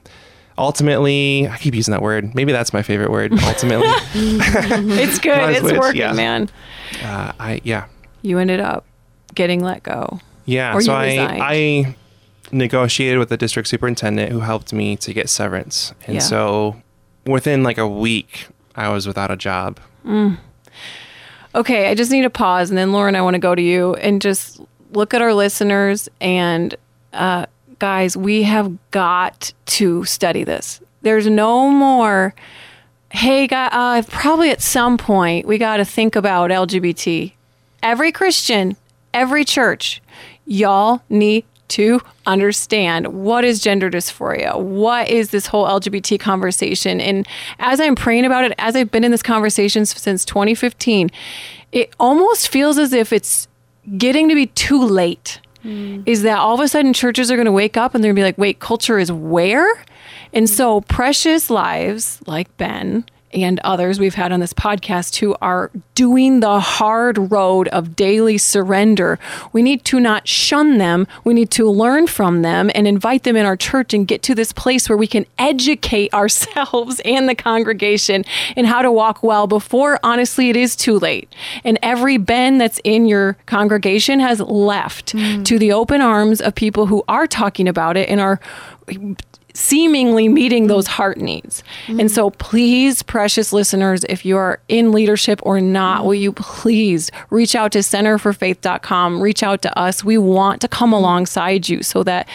[0.58, 2.34] ultimately, I keep using that word.
[2.34, 3.32] Maybe that's my favorite word.
[3.42, 5.50] Ultimately, It's good.
[5.50, 6.12] It's with- working, yeah.
[6.12, 6.48] man.
[7.02, 7.86] uh, I yeah
[8.22, 8.84] You ended up
[9.34, 10.20] getting let go.
[10.44, 10.74] yeah.
[10.74, 11.42] Or so you I resigned.
[11.42, 11.96] I
[12.52, 16.20] negotiated with the district superintendent who helped me to get severance, and Yeah.
[16.20, 16.76] so
[17.26, 18.46] within like a week,
[18.76, 19.80] I was without a job.
[21.54, 23.94] Okay, I just need a pause, and then Lauren, I want to go to you
[23.94, 24.60] and just
[24.92, 26.74] look at our listeners and
[27.14, 27.46] uh,
[27.78, 28.16] guys.
[28.16, 30.80] We have got to study this.
[31.02, 32.34] There's no more.
[33.10, 37.32] Hey, guy, uh, probably at some point we got to think about LGBT.
[37.82, 38.76] Every Christian,
[39.14, 40.02] every church,
[40.44, 47.00] y'all need to understand what is gender dysphoria what is this whole lgbt conversation.
[47.00, 47.26] And
[47.58, 51.10] as i'm praying about it as i've been in this conversation since 2015
[51.72, 53.48] it almost feels as if it's
[53.98, 55.40] getting to be too late.
[55.62, 56.02] Hmm.
[56.06, 58.16] Is that all of a sudden churches are going to wake up and they're going
[58.16, 59.68] to be like wait culture is where?
[60.32, 60.54] And hmm.
[60.54, 66.40] so precious lives like ben and others we've had on this podcast who are doing
[66.40, 69.18] the hard road of daily surrender.
[69.52, 71.06] We need to not shun them.
[71.24, 74.34] We need to learn from them and invite them in our church and get to
[74.34, 78.24] this place where we can educate ourselves and the congregation
[78.56, 81.32] in how to walk well before, honestly, it is too late.
[81.64, 85.44] And every Ben that's in your congregation has left mm.
[85.44, 88.40] to the open arms of people who are talking about it and are
[89.56, 91.64] seemingly meeting those heart needs.
[91.88, 92.08] And mm-hmm.
[92.08, 97.54] so, please, precious listeners, if you are in leadership or not, will you please reach
[97.54, 100.04] out to centerforfaith.com, reach out to us.
[100.04, 102.28] We want to come alongside you so that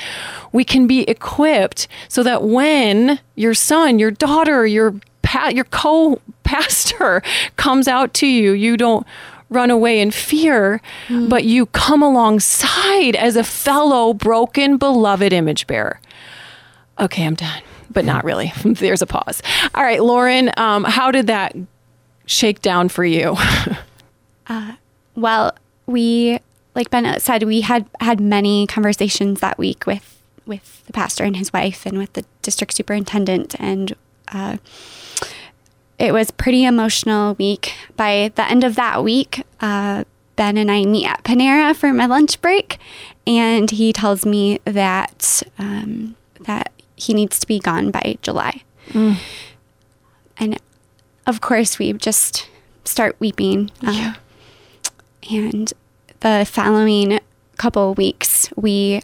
[0.51, 7.21] we can be equipped so that when your son, your daughter, your pa- your co-pastor
[7.55, 9.05] comes out to you, you don't
[9.49, 11.29] run away in fear, mm.
[11.29, 15.99] but you come alongside as a fellow broken beloved image bearer.
[17.01, 18.53] Okay, I'm done, but not really.
[18.63, 19.41] There's a pause.
[19.75, 21.55] All right, Lauren, um, how did that
[22.25, 23.35] shake down for you?
[25.15, 25.53] Well,
[25.85, 26.39] we,
[26.75, 31.37] like Ben said, we had had many conversations that week with with the pastor and
[31.37, 33.93] his wife, and with the district superintendent, and
[34.29, 34.57] uh,
[35.99, 37.73] it was pretty emotional week.
[37.95, 40.03] By the end of that week, uh,
[40.35, 42.79] Ben and I meet at Panera for my lunch break,
[43.27, 46.71] and he tells me that um, that
[47.01, 48.61] he needs to be gone by July,
[50.37, 50.57] and
[51.25, 52.47] of course we just
[52.85, 53.71] start weeping.
[53.85, 54.13] Uh,
[55.31, 55.73] and
[56.21, 57.19] the following
[57.57, 59.01] couple weeks, we,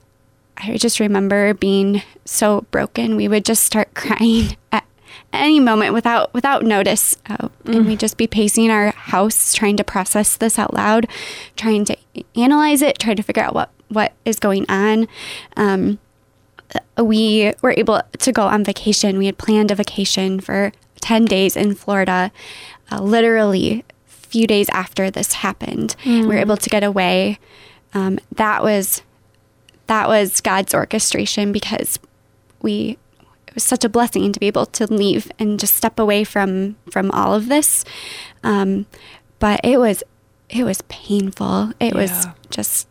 [0.58, 3.16] I just remember being so broken.
[3.16, 4.84] We would just start crying at
[5.34, 9.84] any moment without without notice, uh, and we'd just be pacing our house, trying to
[9.84, 11.08] process this out loud,
[11.56, 11.98] trying to
[12.36, 15.08] analyze it, trying to figure out what what is going on.
[15.56, 16.00] Um,
[16.98, 19.18] we were able to go on vacation.
[19.18, 22.32] We had planned a vacation for 10 days in Florida,
[22.92, 25.96] uh, literally a few days after this happened.
[26.22, 27.40] We were able to get away.
[27.94, 29.02] Um, that was
[29.88, 31.98] that was God's orchestration because
[32.62, 32.98] we
[33.48, 36.76] it was such a blessing to be able to leave and just step away from
[36.92, 37.86] from all of this.
[38.44, 38.86] Um,
[39.40, 40.04] but it was
[40.50, 41.72] it was painful.
[41.80, 42.88] It was just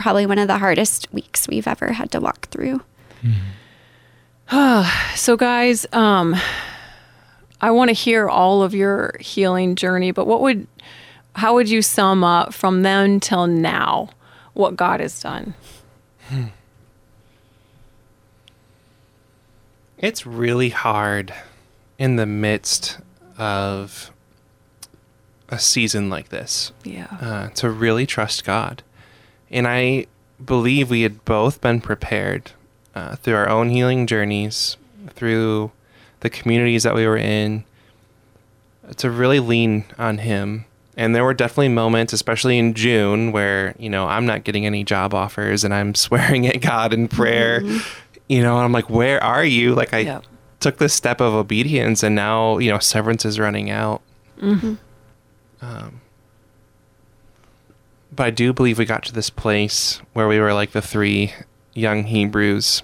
[0.00, 2.80] probably one of the hardest weeks we've ever had to walk through.
[5.14, 6.34] so, guys, um,
[7.60, 10.66] I want to hear all of your healing journey, but what would,
[11.36, 14.08] how would you sum up from then till now
[14.54, 15.54] what God has done?
[19.98, 21.34] It's really hard
[21.98, 22.98] in the midst
[23.36, 24.10] of
[25.48, 27.08] a season like this Yeah.
[27.20, 28.82] uh, to really trust God.
[29.50, 30.06] And I
[30.44, 32.52] believe we had both been prepared
[32.94, 34.76] uh, through our own healing journeys,
[35.10, 35.70] through
[36.20, 37.64] the communities that we were in,
[38.96, 40.64] to really lean on Him.
[40.96, 44.84] And there were definitely moments, especially in June, where, you know, I'm not getting any
[44.84, 47.62] job offers and I'm swearing at God in prayer,
[48.28, 49.74] you know, and I'm like, where are you?
[49.74, 50.24] Like, I Yep.
[50.60, 54.02] took this step of obedience and now, you know, severance is running out.
[55.62, 56.00] Um,
[58.12, 61.32] but I do believe we got to this place where we were like the three
[61.74, 62.82] young Hebrews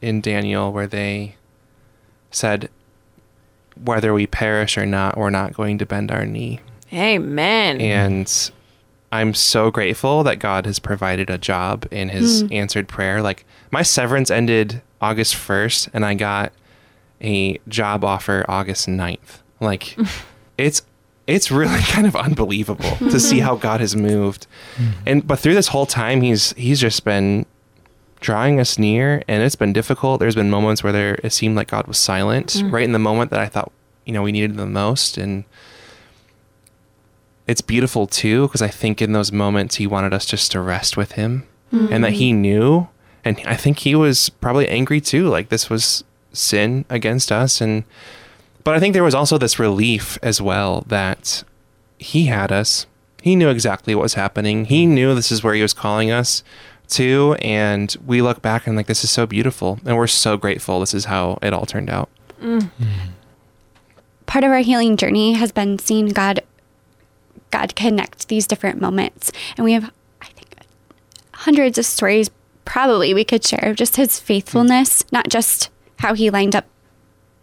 [0.00, 1.36] in Daniel, where they
[2.30, 2.68] said,
[3.82, 6.60] whether we perish or not, we're not going to bend our knee.
[6.92, 7.80] Amen.
[7.80, 8.50] And
[9.12, 12.52] I'm so grateful that God has provided a job and has hmm.
[12.52, 13.22] answered prayer.
[13.22, 16.52] Like my severance ended August 1st, and I got
[17.20, 19.40] a job offer August 9th.
[19.60, 19.96] Like
[20.58, 20.82] it's
[21.28, 23.44] it's really kind of unbelievable to see mm-hmm.
[23.44, 24.48] how God has moved.
[25.06, 27.46] And but through this whole time he's he's just been
[28.20, 30.18] drawing us near and it's been difficult.
[30.18, 32.72] There's been moments where there it seemed like God was silent mm.
[32.72, 33.70] right in the moment that I thought,
[34.04, 35.16] you know, we needed the most.
[35.16, 35.44] And
[37.46, 40.96] it's beautiful too because I think in those moments he wanted us just to rest
[40.96, 42.40] with him and that he mm-hmm.
[42.40, 42.88] knew.
[43.24, 47.60] And I think he was probably angry too like this was sin against us.
[47.60, 47.84] And
[48.64, 51.44] but I think there was also this relief as well that
[51.98, 52.86] he had us.
[53.22, 54.66] He knew exactly what was happening.
[54.66, 54.94] He mm-hmm.
[54.94, 56.42] knew this is where he was calling us
[56.88, 60.80] to and we look back and like this is so beautiful and we're so grateful
[60.80, 62.08] this is how it all turned out.
[62.40, 62.60] Mm.
[62.62, 63.10] Mm-hmm.
[64.26, 66.42] Part of our healing journey has been seeing God
[67.50, 69.32] God connect these different moments.
[69.56, 69.90] And we have
[70.22, 70.48] I think
[71.32, 72.30] hundreds of stories
[72.64, 75.16] probably we could share of just his faithfulness, mm-hmm.
[75.16, 76.66] not just how he lined up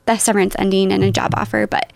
[0.05, 1.91] the severance ending and a job offer, but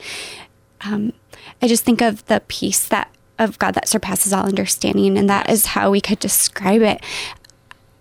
[0.81, 1.13] um,
[1.61, 5.49] I just think of the peace that of God that surpasses all understanding, and that
[5.49, 7.01] is how we could describe it.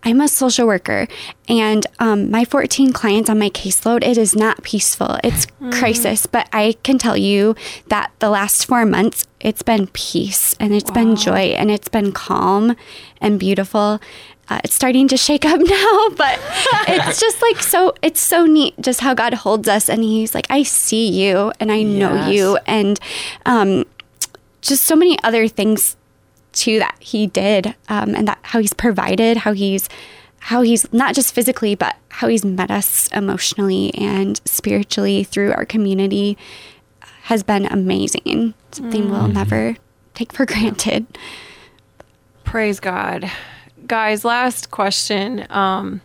[0.05, 1.09] I'm a social worker,
[1.49, 5.19] and um, my 14 clients on my caseload, it is not peaceful.
[5.25, 7.57] It's crisis, but I can tell you
[7.89, 12.13] that the last four months, it's been peace and it's been joy and it's been
[12.13, 12.77] calm
[13.21, 14.01] and beautiful.
[14.51, 16.39] Uh, it's starting to shake up now, but
[16.89, 19.89] it's just like so, it's so neat just how God holds us.
[19.89, 22.59] And He's like, I see you and I know you.
[22.67, 22.99] And
[23.47, 23.85] um,
[24.61, 25.97] just so many other things
[26.53, 29.89] too that he did um, and that how he's provided how he's
[30.41, 35.65] how he's not just physically but how he's met us emotionally and spiritually through our
[35.65, 36.37] community
[37.25, 39.77] has been amazing something we'll never
[40.15, 41.07] take for granted
[42.45, 43.31] Praise God.
[43.89, 45.47] Guys, last question.
[45.49, 46.03] Um,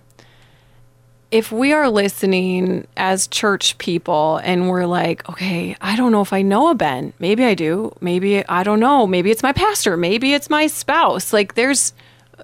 [1.31, 6.31] if we are listening as church people and we're like, okay, I don't know if
[6.31, 7.11] I know a Ben.
[7.19, 7.93] Maybe I do.
[7.99, 9.05] Maybe I don't know.
[9.05, 9.97] Maybe it's my pastor.
[9.97, 11.33] Maybe it's my spouse.
[11.33, 11.91] Like, there's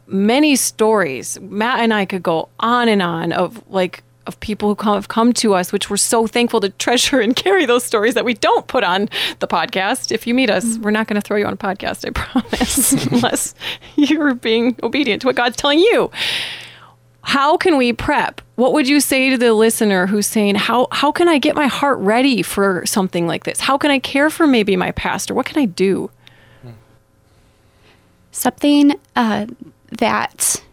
[0.08, 1.40] many stories.
[1.40, 5.10] Matt and I could go on and on of like, of people who come, have
[5.10, 8.36] come to us, which we're so thankful to treasure and carry those stories that we
[8.36, 9.10] don't put on
[9.40, 10.14] the podcast.
[10.14, 12.94] If you meet us, we're not going to throw you on a podcast, I promise,
[13.08, 13.56] unless
[13.98, 16.10] you're being obedient to what God's telling you.
[17.22, 18.42] How can we prep?
[18.56, 21.68] What would you say to the listener who's saying how how can i get my
[21.68, 23.60] heart ready for something like this?
[23.60, 25.34] How can i care for maybe my pastor?
[25.34, 26.10] What can i do?
[28.32, 29.48] Something uh,
[30.00, 30.64] that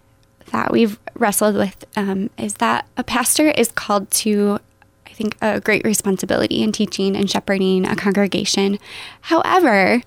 [0.52, 4.58] that we've wrestled with um, is that a pastor is called to
[5.06, 8.78] i think a great responsibility in teaching and shepherding a congregation
[9.22, 10.02] however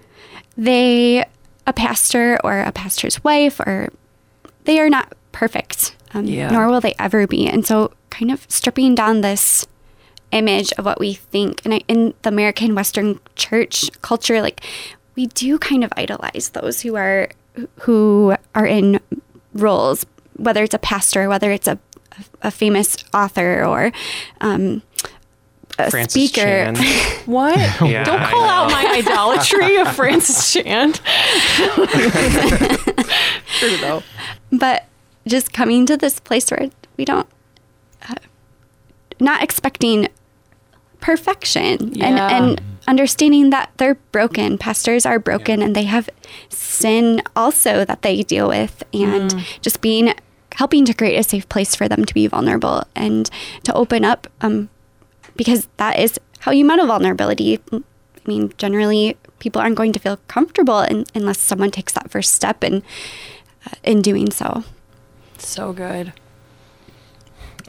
[0.57, 1.26] they
[1.68, 3.89] a pastor or a pastor's wife or
[4.66, 6.49] they are not perfect um, Yeah.
[6.49, 9.66] nor will they ever be and so kind of stripping down this
[10.32, 14.64] image of what we think and I, in the american western church culture like
[15.16, 17.30] we do kind of idolize those who are
[17.82, 18.99] who are in
[19.53, 20.05] roles
[20.40, 21.78] whether it's a pastor whether it's a,
[22.42, 23.92] a famous author or
[24.42, 24.82] um,
[25.78, 26.42] a Francis speaker.
[26.42, 26.76] Chan.
[27.26, 27.56] what?
[27.82, 30.94] Yeah, don't call out my idolatry of francis chan.
[33.60, 34.02] True
[34.52, 34.86] but
[35.28, 37.28] just coming to this place where we don't
[38.10, 38.16] uh,
[39.20, 40.08] not expecting
[41.02, 42.08] perfection Yeah.
[42.08, 42.20] and
[42.60, 44.58] and understanding that they're broken.
[44.58, 46.10] Pastors are broken and they have
[46.50, 48.84] sin also that they deal with.
[48.94, 50.14] And just being
[50.60, 53.30] helping to create a safe place for them to be vulnerable and
[53.64, 54.70] to open up um,
[55.36, 57.82] because that is how you model vulnerability i
[58.26, 62.64] mean generally people aren't going to feel comfortable in, unless someone takes that first step
[62.64, 62.84] in
[63.66, 64.64] uh, in doing so
[65.38, 66.14] so good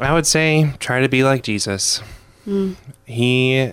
[0.00, 2.02] I would say try to be like Jesus.
[3.04, 3.72] He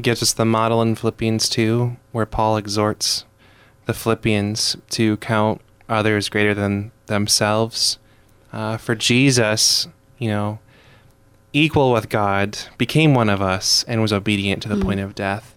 [0.00, 3.24] gives us the model in Philippians 2 where Paul exhorts
[3.86, 7.98] the Philippians to count others greater than themselves.
[8.56, 9.86] Uh, for Jesus,
[10.16, 10.58] you know,
[11.52, 15.54] equal with God, became one of us and was obedient to the point of death.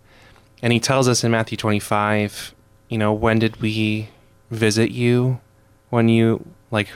[0.62, 2.54] And he tells us in Matthew 25,
[2.90, 4.10] you know, when did we
[4.52, 5.40] visit you?
[5.90, 6.90] When you, like,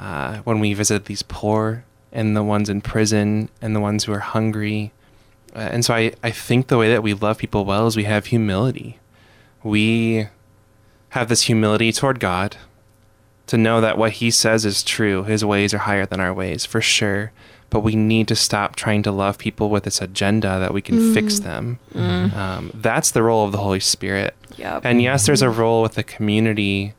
[0.00, 4.12] uh, when we visit these poor and the ones in prison and the ones who
[4.12, 4.90] are hungry.
[5.54, 8.02] Uh, and so I, I think the way that we love people well is we
[8.02, 8.98] have humility.
[9.62, 10.26] We
[11.10, 12.56] have this humility toward God
[13.46, 15.24] to know that what He says is true.
[15.24, 17.32] His ways are higher than our ways, for sure.
[17.70, 21.12] But we need to stop trying to love people with this agenda that we can
[21.12, 21.44] fix mm-hmm.
[21.44, 21.78] them.
[21.92, 22.38] Mm-hmm.
[22.38, 24.34] Um, that's the role of the Holy Spirit.
[24.56, 24.84] Yep.
[24.84, 25.60] And yes, there's a mm-hmm.
[25.60, 26.94] role with the community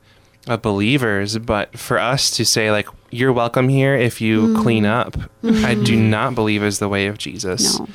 [0.47, 5.17] of believers, but for us to say like you're welcome here if you clean up,
[5.43, 7.79] I do not believe is the way of Jesus.
[7.79, 7.87] No.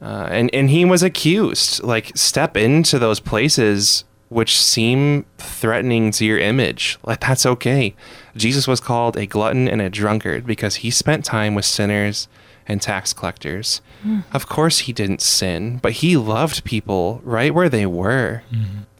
[0.00, 6.24] Uh, and and he was accused like step into those places which seem threatening to
[6.24, 6.98] your image.
[7.04, 7.94] Like that's okay.
[8.36, 12.28] Jesus was called a glutton and a drunkard because he spent time with sinners
[12.66, 13.80] and tax collectors.
[14.32, 18.42] Of course, he didn't sin, but he loved people right where they were.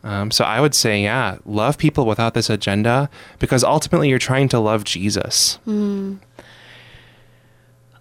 [0.05, 3.09] Um, so I would say, yeah, love people without this agenda
[3.39, 5.59] because ultimately you're trying to love Jesus.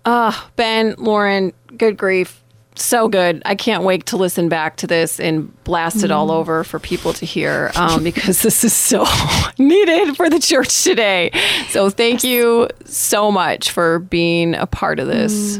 [0.05, 2.40] Ah, Ben, Lauren, good grief.
[2.75, 3.41] So good.
[3.45, 7.13] I can't wait to listen back to this and blast it all over for people
[7.13, 9.05] to hear um, because this is so
[9.57, 11.31] needed for the church today.
[11.69, 15.59] So thank you so much for being a part of this.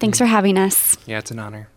[0.00, 0.96] Thanks for having us.
[1.06, 1.68] Yeah, it's an honor.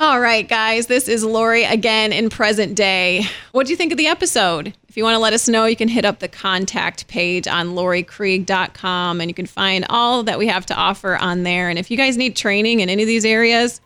[0.00, 3.24] All right, guys, this is Laurie again in present day.
[3.52, 4.72] What do you think of the episode?
[4.88, 7.74] If you want to let us know, you can hit up the contact page on
[7.74, 11.68] lauriekrieg.com and you can find all that we have to offer on there.
[11.68, 13.82] And if you guys need training in any of these areas,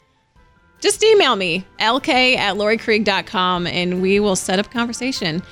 [0.80, 5.42] just email me, lk at lauriekrieg.com, and we will set up conversation.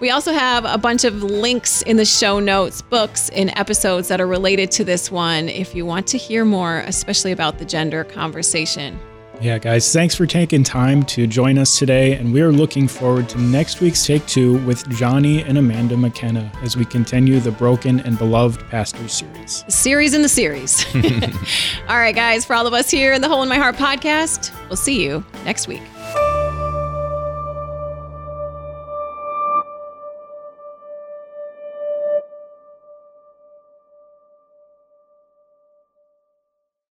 [0.00, 4.22] We also have a bunch of links in the show notes, books, and episodes that
[4.22, 8.04] are related to this one if you want to hear more, especially about the gender
[8.04, 8.98] conversation.
[9.42, 12.14] Yeah, guys, thanks for taking time to join us today.
[12.14, 16.52] And we are looking forward to next week's Take Two with Johnny and Amanda McKenna
[16.62, 19.64] as we continue the Broken and Beloved Pastors series.
[19.66, 20.86] series in the series.
[21.88, 24.52] all right, guys, for all of us here in the Hole in My Heart podcast,
[24.68, 25.82] we'll see you next week.